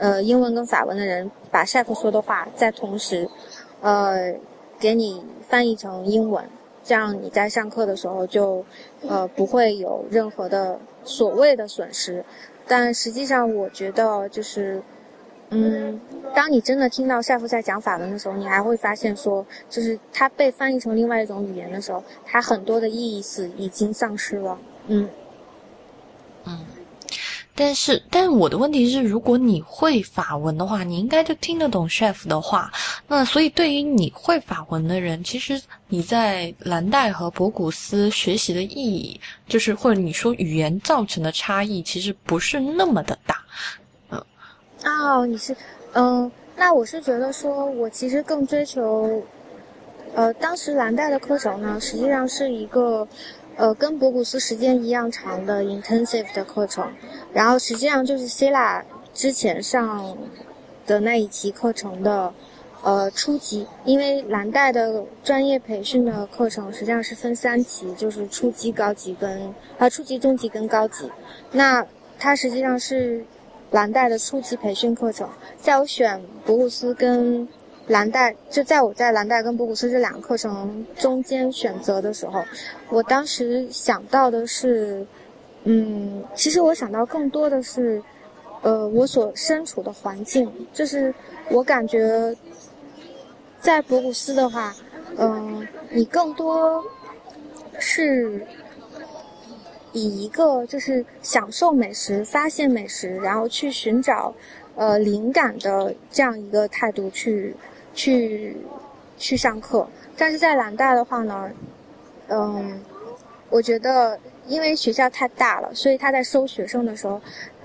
[0.00, 3.28] 呃，英文跟法文的人把 chef 说的话在同时，
[3.82, 4.34] 呃，
[4.78, 6.42] 给你翻译成英文，
[6.82, 8.64] 这样你在上课的时候就，
[9.06, 12.24] 呃，不会有任何的所谓的损失。
[12.66, 14.82] 但实际上，我觉得就是，
[15.50, 16.00] 嗯，
[16.34, 24.58] 当你真的听到 chef 在讲法文的时候，你还会发现说，就是它被翻译成另外一种语言的时候，它很多的意思已经丧失了。
[24.86, 25.06] 嗯，
[26.46, 26.58] 嗯。
[27.62, 32.72] 但是，但我的问题是，如果你会法文的话，你应该就听得懂 chef 的话。
[33.06, 43.36] 那所以，对于你会法文的人，其实你在蓝带和博古斯学习的意义，就是或者你说语言造成的差异，其实不是那么的大。
[44.08, 44.24] 嗯，
[44.86, 45.54] 哦，你是，
[45.92, 49.22] 嗯，那我是觉得说，我其实更追求，
[50.14, 53.06] 呃，当时蓝带的课程呢，实际上是一个。
[53.56, 56.90] 呃，跟博古斯时间一样长的 intensive 的课程，
[57.32, 58.82] 然后实际上就是 Cila
[59.12, 60.16] 之前上
[60.86, 62.32] 的那一期课程的
[62.82, 71.10] 呃初级，因为蓝带的专业培训的课程实际上是分三期，就是初级、高级跟啊初级、中级跟高级，
[71.52, 71.86] 那
[72.18, 73.24] 它实际上是
[73.70, 77.46] 蓝带的初级培训课程，在我选博古斯跟。
[77.90, 82.40] 蓝带就在我在蓝带跟博古斯这两个课程中间选择的时候，
[82.88, 85.04] 我当时想到的是，
[85.64, 88.00] 嗯，其实我想到更多的是，
[88.62, 91.12] 呃，我所身处的环境，就是
[91.50, 92.32] 我感觉，
[93.60, 94.72] 在博古斯的话，
[95.16, 96.84] 嗯，你更多
[97.80, 98.46] 是
[99.90, 104.32] 以一个就是享受美食、发现美食，然后去寻找
[104.76, 107.52] 呃灵感的这样一个态度去。
[107.94, 108.56] 去
[109.18, 111.50] 去上课，但是在南大的话呢，
[112.28, 112.80] 嗯，
[113.48, 117.20] 我觉得因为学校太大了，所以他在收学生的时候，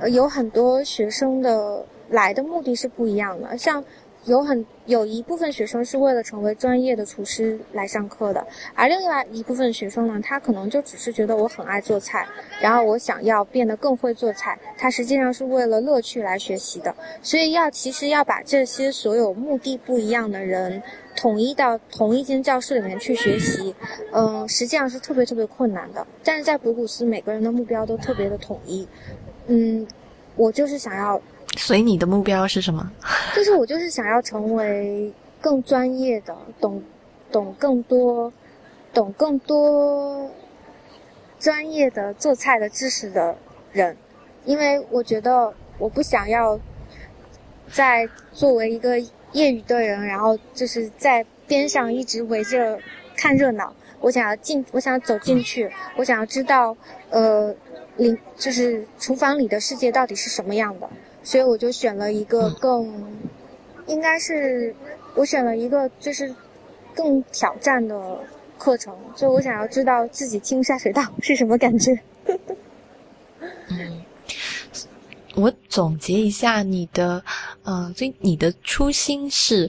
[0.09, 3.57] 有很多学生的来的目的是不一样的。
[3.57, 3.83] 像
[4.25, 12.27] 有很有一部分学生是为了成为专业的厨师来上课的，而另外一部分学生呢，他可能就只是觉得我很爱做菜，
[12.59, 16.95] 然后我想要变得更会做菜，他实际上是为了乐趣来学习的。
[17.21, 20.81] 所以要其实要把这些所有目的不一样的人
[21.15, 23.75] 统一到同一间教室里面去学习，
[24.11, 26.05] 嗯，实际上是特别特别困难的。
[26.23, 28.87] 但是在博古斯，每个人的目标都特别的统一，
[29.45, 29.85] 嗯，
[30.35, 31.21] 我就是想要。
[31.55, 32.91] 所以你的目标是什么？
[33.35, 36.81] 就是我就是想要成为更专业的、懂
[37.31, 38.31] 懂更多、
[38.93, 40.29] 懂更多
[41.39, 43.35] 专业的做菜的知识的
[43.71, 43.95] 人，
[44.45, 46.59] 因为我觉得我不想要
[47.71, 48.99] 在作为一个
[49.33, 52.79] 业余的人，然后就是在边上一直围着
[53.15, 53.73] 看热闹。
[54.01, 56.75] 我想要进，我想走进去，我想要知道，
[57.09, 57.53] 呃，
[57.97, 60.87] 里就是厨房里的世界到底是什么样的。
[61.25, 63.03] 所以我就选了一个更，
[63.87, 64.73] 应该是
[65.15, 66.33] 我选了一个就是
[66.93, 68.19] 更挑战的
[68.59, 71.99] 课程，就我想要知道自己进下水道是什么感觉。
[73.69, 74.03] 嗯，
[75.35, 77.21] 我总结一下你的，
[77.63, 79.67] 嗯，所以你的初心是，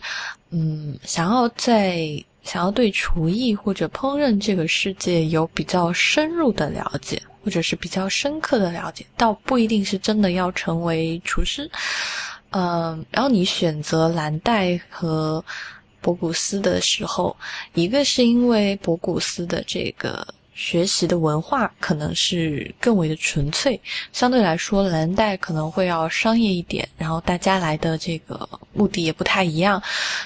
[0.51, 7.21] 嗯，想要在想要对厨艺或者烹饪这个世界有比较深入的了解。
[7.47, 11.71] 或者是比较深刻的了解，倒不一定是真的要成为厨师。
[12.51, 15.45] 嗯，然后你选择蓝带和
[16.01, 17.37] 博古斯的时候，
[17.75, 23.81] 一个是因为博古斯的这个学习的文化可能是更为的纯粹，
[24.13, 29.81] 相对来说蓝带可能会要商业一点，然后大家来的这个目的也不太一样，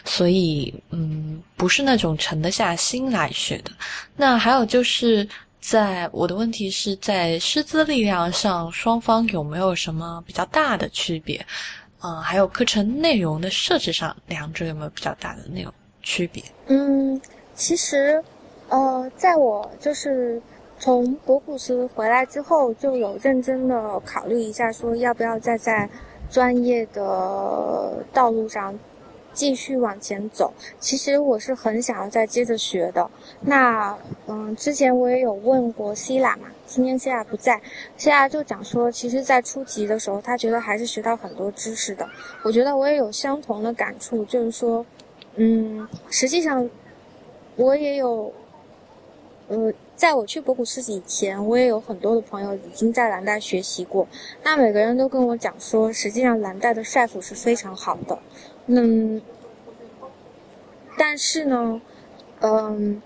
[0.07, 3.71] 所以嗯，不是那种沉得下心来学的。
[4.17, 5.29] 那还有就是。
[5.61, 11.45] 在我的问题是在师资力量上，双方有没有什么比较大的区别？
[12.03, 16.43] 嗯，还有课程内容的设置上，两者有没有比较大的那种区别？
[16.69, 17.21] 嗯，
[17.55, 18.25] 其实，
[18.69, 20.41] 呃，在我就是
[20.79, 25.87] 从博古斯回来之后，就有认真的考虑一下，说要不要再在
[26.31, 28.75] 专业的道路上。
[29.33, 33.09] 继续往前走，其实我是很想要再接着学的。
[33.41, 37.61] 那，嗯，之前我也有问过希拉嘛，今天希拉不在，
[37.97, 42.09] 希拉就讲说，其实，在初级的时候，他觉得还是学到很多知识的。
[42.43, 44.85] 我觉得我也有相同的感触，就是说，
[45.37, 46.69] 嗯，实际上，
[47.57, 48.33] 我也有，
[49.49, 54.07] 呃，在我去博古斯以前，我也有很多的朋友已经在蓝带学习过。
[54.43, 58.19] 那每个人都跟我讲说，实际上蓝带的帅府是非常好的。
[58.67, 59.21] 嗯，
[60.97, 61.81] 但是呢，
[62.41, 63.03] 嗯，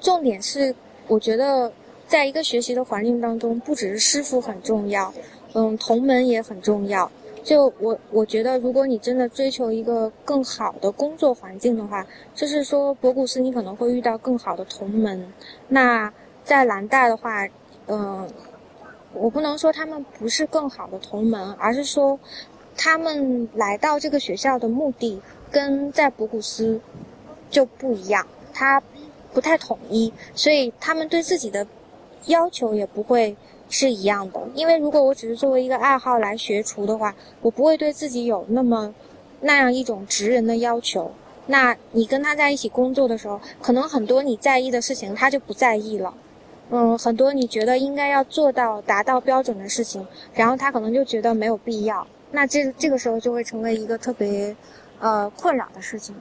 [0.00, 0.74] 重点是，
[1.08, 1.72] 我觉得
[2.06, 5.12] 在一个学习的环境当中，不只是师傅很重要，
[5.54, 7.10] 嗯，同门也很重要。
[7.42, 15.32] 就我我觉得，如果你真的追求一个更好的工作环境的话，就是说博古斯你可能会遇到更好的同门。
[15.66, 16.12] 那
[16.44, 17.48] 在蓝大的话，
[17.86, 18.28] 嗯，
[19.14, 22.16] 我不能说他们不是更好的同门，而是说。
[22.82, 25.20] 他们来到这个学校的目的
[25.50, 26.80] 跟在博古斯
[27.50, 28.82] 就不一样，他
[29.34, 31.66] 不太统一，所以他们对自己的
[32.24, 33.36] 要求也不会
[33.68, 34.40] 是一样的。
[34.54, 38.94] 因为如果我只是作为一个爱好来学厨的话，我不会对自己有那么
[39.42, 41.12] 那样一种职人的要求。
[41.48, 46.14] 那你跟他在一起工作的时候，可能很多你在意的事情他就不在意了，
[46.70, 52.06] 嗯，很多你觉得应该要做到达到标准的事情，然后他可能就觉得没有必要。
[52.32, 54.54] 那这这个时候就会成为一个特别，
[55.00, 56.14] 呃，困扰的事情。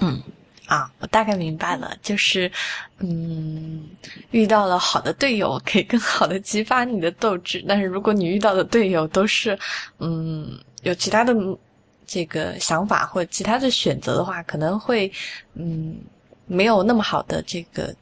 [0.00, 0.20] 嗯，
[0.66, 2.50] 啊，我大概明白了，就是，
[2.98, 3.88] 嗯，
[4.30, 7.64] 遇到了好的队友，可以更好的激发你的斗志。
[7.66, 9.58] 但是如果你遇到的队友都是，
[9.98, 11.34] 嗯，有其他的
[12.06, 15.10] 这个想法或其他的选择的话，可能会，
[15.54, 15.96] 嗯，
[16.46, 17.94] 没有那么好的这个。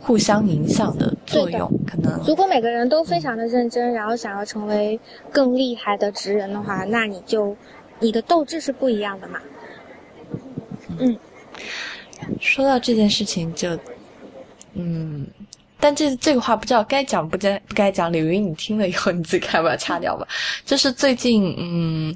[0.00, 4.98] 互相影响的作用，可能如果每个人都非常的认真，然后想要成为
[5.32, 7.56] 更厉害的职人的话，那你就
[7.98, 9.40] 你的斗志是不一样的嘛。
[10.98, 11.16] 嗯，
[12.40, 13.76] 说到这件事情，就
[14.74, 15.26] 嗯，
[15.80, 18.12] 但这这个话不知道该讲不该不该讲。
[18.12, 20.28] 李云，你听了以后你自己看把它掐掉吧。
[20.64, 22.14] 就是最近，嗯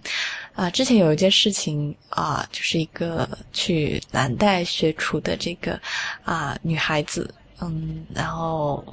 [0.54, 5.80] 啊，之前有一件事情啊，就是一个去南代学厨的这个
[6.24, 7.28] 啊女孩子。
[7.60, 8.84] 嗯，然后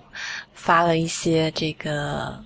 [0.54, 2.38] 发了一些这个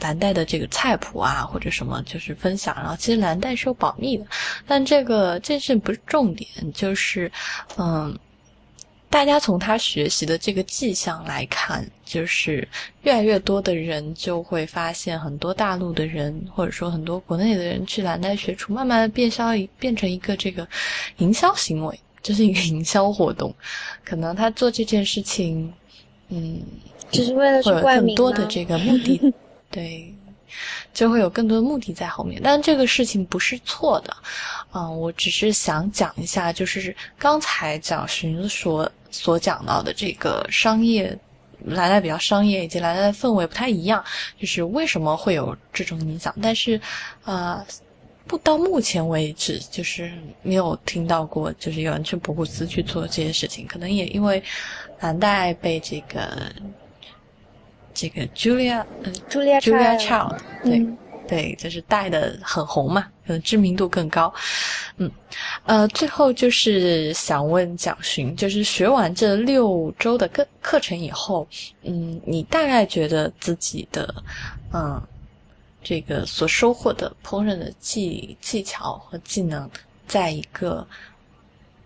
[0.00, 2.74] 蓝带的这个菜谱啊，或者什么，就是分享。
[2.76, 4.24] 然后其实蓝带是有保密的，
[4.66, 7.30] 但这个这事不是重点，就是
[7.76, 8.16] 嗯，
[9.10, 12.66] 大家从他学习的这个迹象来看，就是
[13.02, 19.48] 越来越多的人就会发现，很多大陆的人或者说很多国内的人去蓝带学厨，慢慢的变消
[19.78, 20.66] 变成一个这个
[21.16, 23.54] 营销行为，这是一个营销活动。
[24.04, 25.72] 可能他做这件事情，
[26.28, 26.60] 嗯，
[27.10, 29.32] 只是为了去冠名更多的这个目的，
[29.70, 30.14] 对。
[30.94, 34.16] 就会有更多的目的在后面，但这个事情不是错的，
[34.72, 41.16] 嗯，我只是想讲一下，就是刚才蒋寻所所讲到的这个商业
[41.66, 44.02] 来的比较商业，以及来的氛围不太一样，
[44.40, 46.34] 就是为什么会有这种影响？
[46.42, 46.80] 但是，
[47.24, 47.64] 呃，
[48.28, 50.12] 不到目前为止，就是
[50.42, 54.40] 没有听到过，就是有人去博古斯去做这些事情，可能也因为
[55.00, 56.52] 蓝带被这个。
[57.94, 60.86] 这个 Julia，嗯，Julia Julia Child，对
[61.26, 64.32] 对，就是带的很红嘛，可能知名度更高。
[64.98, 65.10] 嗯，
[65.64, 71.44] 呃，最后就是想问蒋勋，就是学完这六周的课课程以后，
[71.82, 74.14] 嗯，你大概觉得自己的，
[74.72, 75.02] 嗯，
[75.88, 79.70] 这个所收获的烹饪的技技巧和技能，
[80.06, 80.86] 在一个。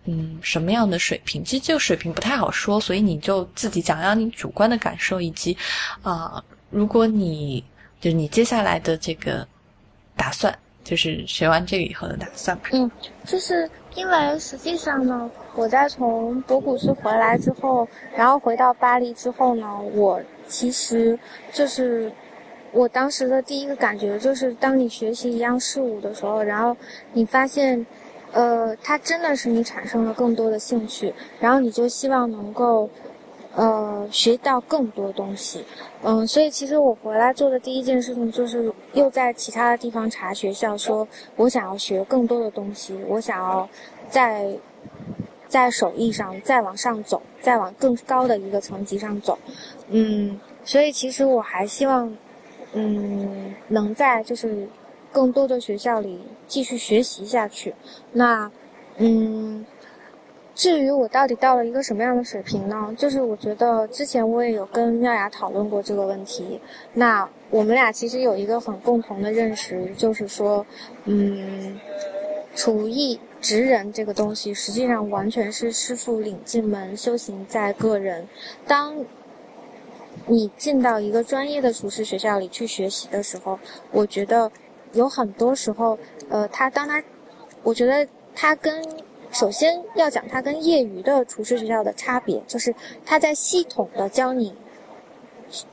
[0.05, 1.44] 嗯，什么样的水平？
[1.44, 5.57] 其实这个水平不太好说，所以你就自己讲讲你主观的感受，以及
[6.03, 7.62] 啊，如果你
[8.00, 9.46] 就是你接下来的这个
[10.16, 12.59] 打算，就是学完这个以后的打算。
[12.72, 12.90] 嗯，
[13.24, 17.86] 就是因为实际上呢，我在从博古斯回来之后，
[18.16, 21.16] 然后回到巴黎之后呢，我其实
[21.53, 22.12] 就是
[22.73, 26.77] 我当时的第一个感觉就是，当你学习一样事物的时候，然后
[27.12, 27.87] 你发现。
[28.35, 32.89] 呃，它真的是你产生了更多的兴趣，然后你就希望能够，
[33.55, 35.62] 呃，学到更多东西，
[36.03, 41.07] 嗯，所以其实我回来做的第一件事情就是又在其他的地方查学校，说
[41.37, 43.68] 我想要学更多的东西，我想要
[44.09, 44.51] 在
[45.47, 49.39] 在手艺上再往上走，再往更高的一个层级上走，
[49.91, 52.16] 嗯，所以其实我还希望，
[52.73, 54.68] 嗯，能在就是。
[55.14, 56.18] 更多的学校里
[56.49, 57.75] 继续学习下去，
[58.12, 58.51] 那，
[58.97, 59.62] 嗯，
[60.55, 62.95] 至于我到底到了一个什么样的水平呢？
[62.97, 66.59] 就是我觉得之前我也有跟妙雅讨论过这个问题。
[66.95, 70.64] 那我们俩其实有一个很共同的认识，就是说，
[71.05, 71.79] 嗯，
[72.55, 78.27] 厨艺职人这个东西，实际上完全是师傅领进门，修行在个人。
[78.66, 78.97] 当
[80.27, 83.59] 你进到一个专业的厨师学校里去学习的时候，
[83.91, 84.51] 我觉得。
[84.95, 85.99] 有很多时候，
[86.29, 87.03] 呃，他当他，
[87.63, 88.87] 我觉得他跟
[89.31, 94.55] 首先要讲他跟业余的厨师学校的差别，就是他在系统的教你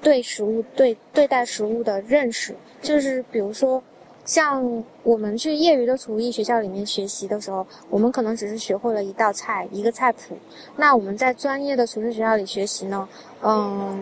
[0.02, 2.56] 对食物、对对待食物的认识。
[2.82, 3.84] 就是比如说，
[4.24, 10.38] 像我们去业余的厨艺学校里面学习的时候，我们可能只是学会了一道菜、一个菜谱。
[10.78, 13.06] 那我们在专业的厨师学校里学习呢，
[13.42, 14.02] 嗯，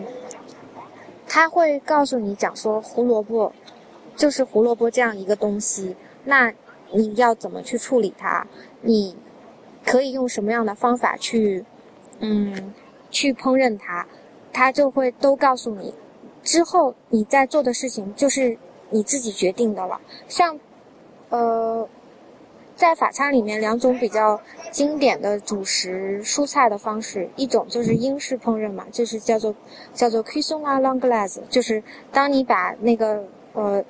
[1.28, 3.52] 他会告诉你讲说胡萝卜。
[4.16, 6.52] 就是胡萝卜这样一个东西，那
[6.90, 8.44] 你要怎么去处理它？
[8.80, 9.16] 你
[9.86, 11.64] 可以用什么样的方法去，
[12.18, 12.74] 嗯，
[13.12, 14.04] 去烹饪它？
[14.52, 15.94] 它就会都告诉你。
[16.42, 18.58] 之后你在做的事情就是
[18.90, 20.00] 你自己决定的了。
[20.26, 20.58] 像，
[21.28, 21.88] 呃，
[22.78, 29.52] 在法餐里面两种比较经典的主食蔬菜的方式，一种就是英式烹饪嘛，就是叫做
[29.92, 33.24] 叫做 cuisson à l'anglaise，就是当你把那个
[33.54, 33.84] 呃。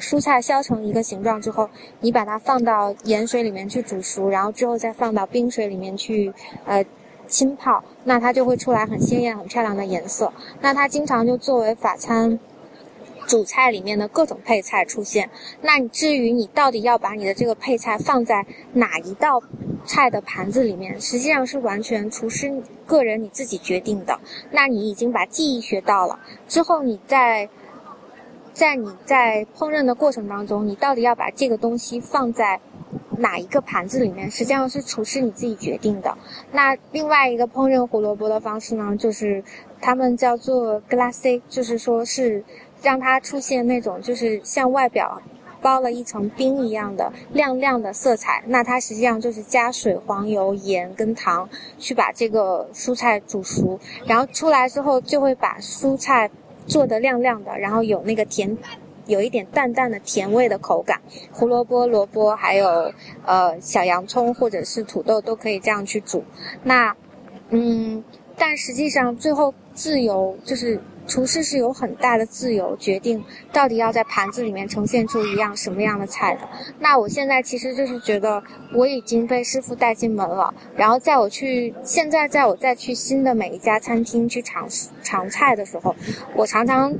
[0.00, 1.68] 蔬菜削成一个形状之后，
[2.00, 6.32] 你把它放到盐水里面去煮熟，然后之后再放到冰水里面去，
[6.64, 6.82] 呃，
[7.26, 10.32] 浸泡，那它就会出来很鲜艳、很漂亮的颜色。
[10.62, 12.40] 那它经常就作为法餐
[13.26, 15.28] 主菜里面的各种配菜出现。
[15.60, 19.42] 那你至于你到底要把你的这个配菜放在哪一道
[19.84, 24.18] 菜的盘子里面，实际上是完全厨师个人你自己决定的。
[24.50, 26.18] 那你已经把技艺学到了
[26.48, 27.48] 之后，你再。
[28.56, 32.58] 在你在烹饪的过程当中，你到底要把这个东西放在
[33.18, 36.16] 哪一个盘子里面，实际上是厨师你自己决定的。
[36.52, 39.44] 那另外一个烹饪胡萝卜的方式呢，就是
[39.78, 42.42] 他们叫做 glace，就是说是
[42.82, 45.20] 让它出现那种就是像外表
[45.60, 48.42] 包了一层冰一样的亮亮的色彩。
[48.46, 51.48] 那它实际上就是加水、黄油、盐跟糖
[51.78, 56.30] 去把这个蔬菜煮熟，然后出来之后就会把蔬菜。
[56.68, 58.58] 做得亮亮的，然后有那个甜，
[59.06, 61.00] 有一点淡淡的甜味的口感。
[61.30, 62.92] 胡萝卜、萝卜还有
[63.24, 66.24] 呃小洋葱或者是土豆都可以这样去煮。
[66.64, 66.92] 那，
[67.50, 68.02] 嗯，
[68.36, 76.40] 但实际上最后自由就是厨师是有很大的自由决定到底要在盘子里面呈现出一样什么样的菜的。
[76.80, 78.42] 那我现在其实就是觉得
[78.74, 84.66] 我已经被师傅带进门了，然后在我去现在在我再去新的每一家餐厅去尝
[85.02, 85.94] 尝菜的时候，
[86.34, 86.92] 我常常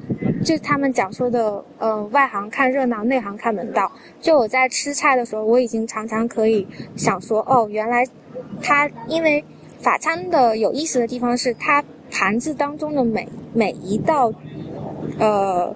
[0.45, 3.91] 就他们讲说的，呃，外行看热闹，内行看门道。
[4.21, 6.67] 就我在吃菜的时候，我已经常常可以
[6.97, 8.07] 想说，哦，原来
[8.63, 9.45] 他因为。
[9.87, 14.33] 法餐的有意思的地方是，它盘子当中的每每一道，
[15.19, 15.75] 呃，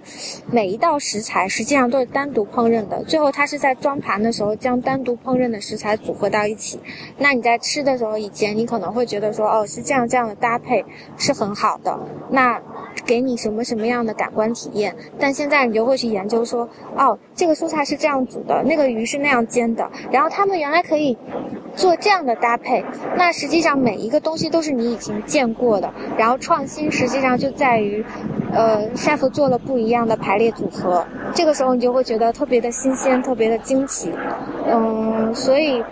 [0.51, 3.03] 每一道食材实际上都是单独烹饪的。
[3.05, 6.79] 最后，它是在装盘的时候将单独烹饪的食材组合到一起。
[7.19, 10.85] 那你在吃的时候，以前你可能会觉得说，哦，是这样这样的搭配
[11.17, 11.99] 是很好的。
[12.31, 12.61] 那
[13.07, 14.95] 给你什么什么样的感官体验？
[15.19, 21.17] 但现在你就会去研究说，哦，这个蔬菜是这样煮的，那个鱼是那样煎的，然后他们原来可以
[21.75, 22.85] 做这样的搭配。
[23.17, 28.05] 那实际上每一个东西都是你已经见过的，然后创新实际上就在于，
[28.53, 31.05] 呃，chef 做了不一样的排列组合。
[31.35, 34.13] 这个时候你就会觉得特别的新鲜，特别的惊奇。
[34.67, 35.83] 嗯，所以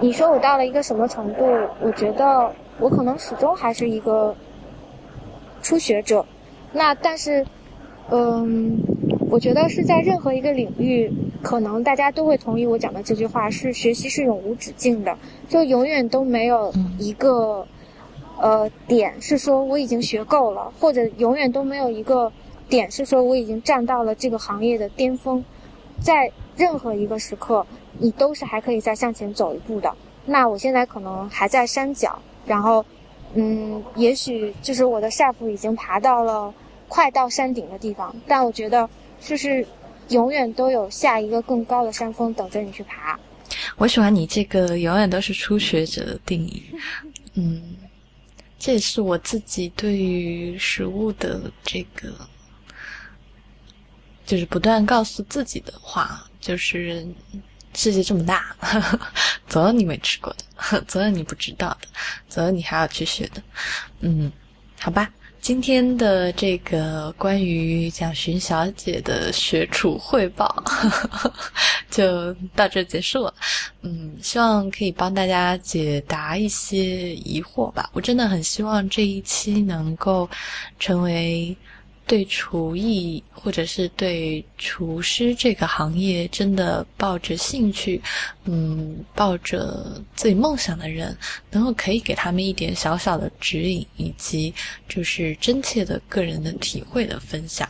[0.00, 1.44] 你说我到了一个什么程度？
[1.80, 4.34] 我觉得我可能始终还是一个。
[5.64, 6.26] 初学者，
[6.72, 7.46] 那但是，
[8.10, 8.76] 嗯，
[9.30, 11.08] 我觉得是在任何一个领域，
[11.40, 15.16] 可能大家都会同意我讲的这句话：是学习是永无止境的，
[15.48, 17.64] 就永远都没有一个，
[18.42, 22.30] 呃，点是说我已经学够了，或者永远都没有一个
[22.68, 25.42] 点是说我已经站到了这个行业的巅峰，
[26.00, 27.64] 在任何一个时刻，
[27.98, 29.90] 你都是还可以再向前走一步的。
[30.26, 32.84] 那我现在可能还在山脚，然后。
[33.34, 36.52] 嗯，也许就是我的 chef 已经爬到了
[36.86, 38.86] 快到山顶的地方，但我觉得
[39.22, 39.66] 就是
[40.10, 43.18] 永远都有下一个更高的山峰等着你去爬。
[43.78, 46.62] 我喜欢你这个永远都是初学者的定义。
[47.32, 47.62] 嗯，
[48.62, 52.14] 这也是我自己对于食物的这个，
[54.24, 57.04] 就是不断告诉自己的话，就是。
[57.74, 58.54] 世界这么大，
[59.48, 61.88] 总有你没吃过的， 总有你不知道的，
[62.28, 63.42] 总有你还要去学的。
[64.00, 64.30] 嗯，
[64.78, 65.10] 好吧，
[65.42, 70.62] 今天的这个关于蒋寻小姐的学处汇报
[71.90, 73.34] 就到这结束了。
[73.80, 77.90] 嗯，希望可以帮大家解答一些疑惑吧。
[77.92, 80.30] 我真的很希望这一期能够
[80.78, 81.56] 成为。
[82.12, 87.98] 对厨艺或者是对厨师这个行业真的抱着兴趣，
[88.44, 91.16] 嗯，抱着自己梦想的人，
[91.50, 94.52] 能够可以给他们一点小小的指引，以及
[94.86, 97.66] 就是真切的个人的体会的分享。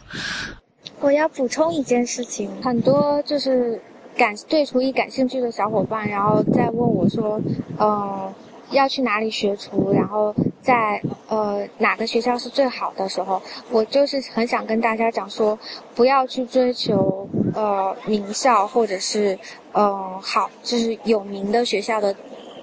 [0.98, 3.80] 我要补充一件事情，很多就是
[4.16, 7.40] 感对厨艺感兴趣的小伙伴，然后再问我说，
[7.78, 8.34] 嗯。
[8.70, 15.58] 要去哪里学厨，然后在呃哪个学校是最好的时候，我就是很想跟大家讲说，
[15.94, 19.38] 不要去追求呃名校或者是
[19.72, 22.14] 呃好就是有名的学校的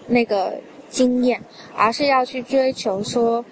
[0.07, 0.55] 那个
[0.89, 1.39] 经验，
[1.75, 3.43] 而是要去追求说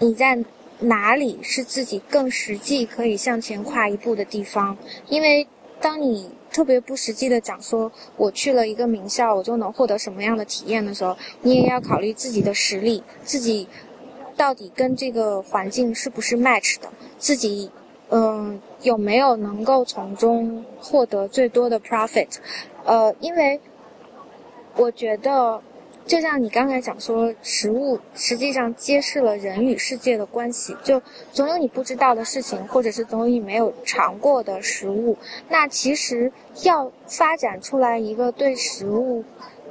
[0.00, 0.36] 你在
[0.80, 4.76] 哪里是自己更实际可以向前跨一步的地方，
[5.08, 5.46] 因为
[5.80, 6.30] 当你。
[6.50, 13.68] 特别不实际的讲说，我去了一个名校，我就能获得什么样的体验的时候，你也要考虑自己的实力，自己
[14.36, 16.88] 到底跟这个环境是不是 match 的，
[17.18, 17.70] 自己
[18.10, 22.28] 嗯有没有能够从中获得最多的 profit，
[22.84, 23.60] 呃，因为
[24.76, 25.60] 我觉得。
[26.06, 30.76] 就像你刚才讲说，食物实际上揭示了人与世界的关系。
[30.84, 31.02] 就
[31.32, 35.16] 总有你不知道的事情，或者是总有你没有尝过的食物。
[35.48, 36.30] 那其实
[36.62, 39.24] 要发展出来一个对食物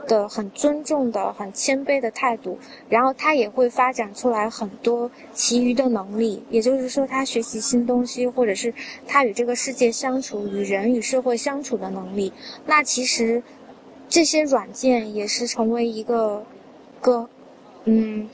[0.08, 2.60] 的很尊重的、很谦卑的态度，
[2.90, 6.44] 然后他也会发展出来很多其余的能力。
[6.50, 8.74] 也就是说，他学习新东西，或者是
[9.08, 12.34] 他与这个世界相处、与人与社会相处的能力。
[12.66, 13.42] 那其实。
[14.08, 16.44] 这些软件也是成为一个
[17.02, 17.28] 个，
[17.86, 18.30] 嗯，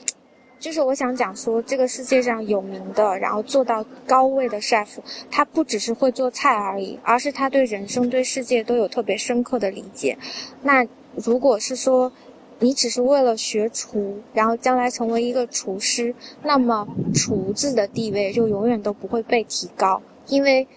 [0.60, 4.88] 就是我想讲说，这个世界上有名的，然后做到高位的 chef，
[5.30, 10.16] 他不只是会做菜而已，而是他对人生、对世界都有特别深刻的理解。
[10.62, 12.12] 那如果是说
[12.60, 20.68] 你只是为了学厨，然后将来成为一个厨师，那么厨子的地位就永远都不会被提高，因为。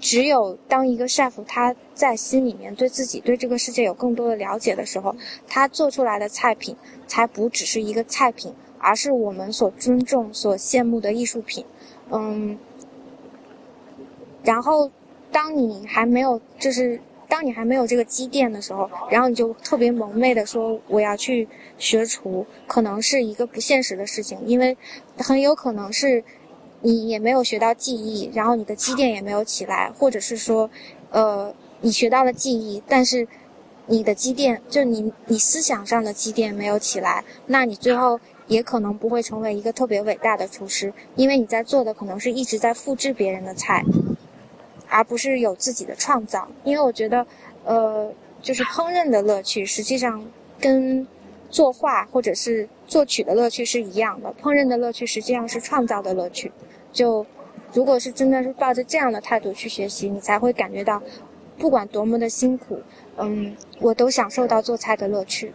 [0.00, 5.14] 只有当一个 chef 他在心里面对自己对这个世界有更多的了解的时候，
[5.48, 6.76] 他做出来的菜品
[7.06, 11.64] 才不只是一个菜品，而是我们所尊重、所羡慕的艺术品。
[12.10, 12.56] 嗯，
[14.44, 14.90] 然后
[15.32, 24.76] 当你还没有，就是当你还没有这个积淀的时候，然后你就特别蒙昧的说我要去学厨，可能是一个不现实的事情，因为
[25.16, 26.22] 很有可能是。
[26.80, 30.70] 你也没有学到记忆，然后你的积淀也没有起来，或者是说，
[31.10, 33.26] 呃，你学到了记忆，但是
[33.86, 43.84] 你的积淀就你你思想上的积淀没有起来，那你最后也可能不会成为一个特别伟大的厨师，因为你在做的可能是一直在复制别人的菜，
[44.88, 46.46] 而不是有自己的创造。
[46.64, 47.26] 因为我觉得，
[47.64, 50.24] 呃，就是烹饪的乐趣实际上
[50.60, 51.06] 跟
[51.50, 56.52] 作画或者是作曲的乐趣是一样的，烹饪的乐趣实际上是创造的乐趣。
[56.92, 57.26] 就，
[57.72, 61.02] 如果是真的是抱着这样的态度去学习，你才会感觉到，
[61.58, 62.80] 不管多么的辛苦，
[63.16, 65.52] 嗯，我都享受到做菜的乐趣。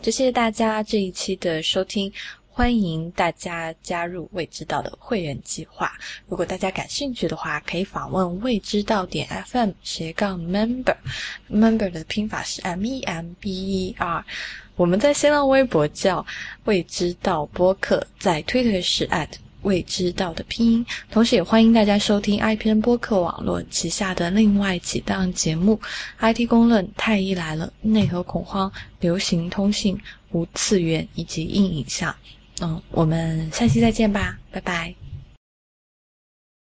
[0.00, 2.12] 谢谢大家这一期的收听，
[2.50, 5.92] 欢迎大家加入未知道的会员计划。
[6.28, 14.24] 如果大家感兴趣的话，可以访问未知道点 FM 斜杠 member，member 的拼法是 M E M B E R。
[14.76, 16.24] 我们在新浪微博叫
[16.64, 19.28] 未知道播客，在 Twitter 是 at。
[19.62, 25.80] 未知道的拼音，同时也欢迎大家收听 IPN 播客网络旗下的另外几档节目
[26.20, 29.98] ：IT 公论、太医来了、内核恐慌、流行通信、
[30.32, 32.14] 无次元以及硬影像。
[32.60, 34.94] 嗯，我们下期再见吧，拜拜。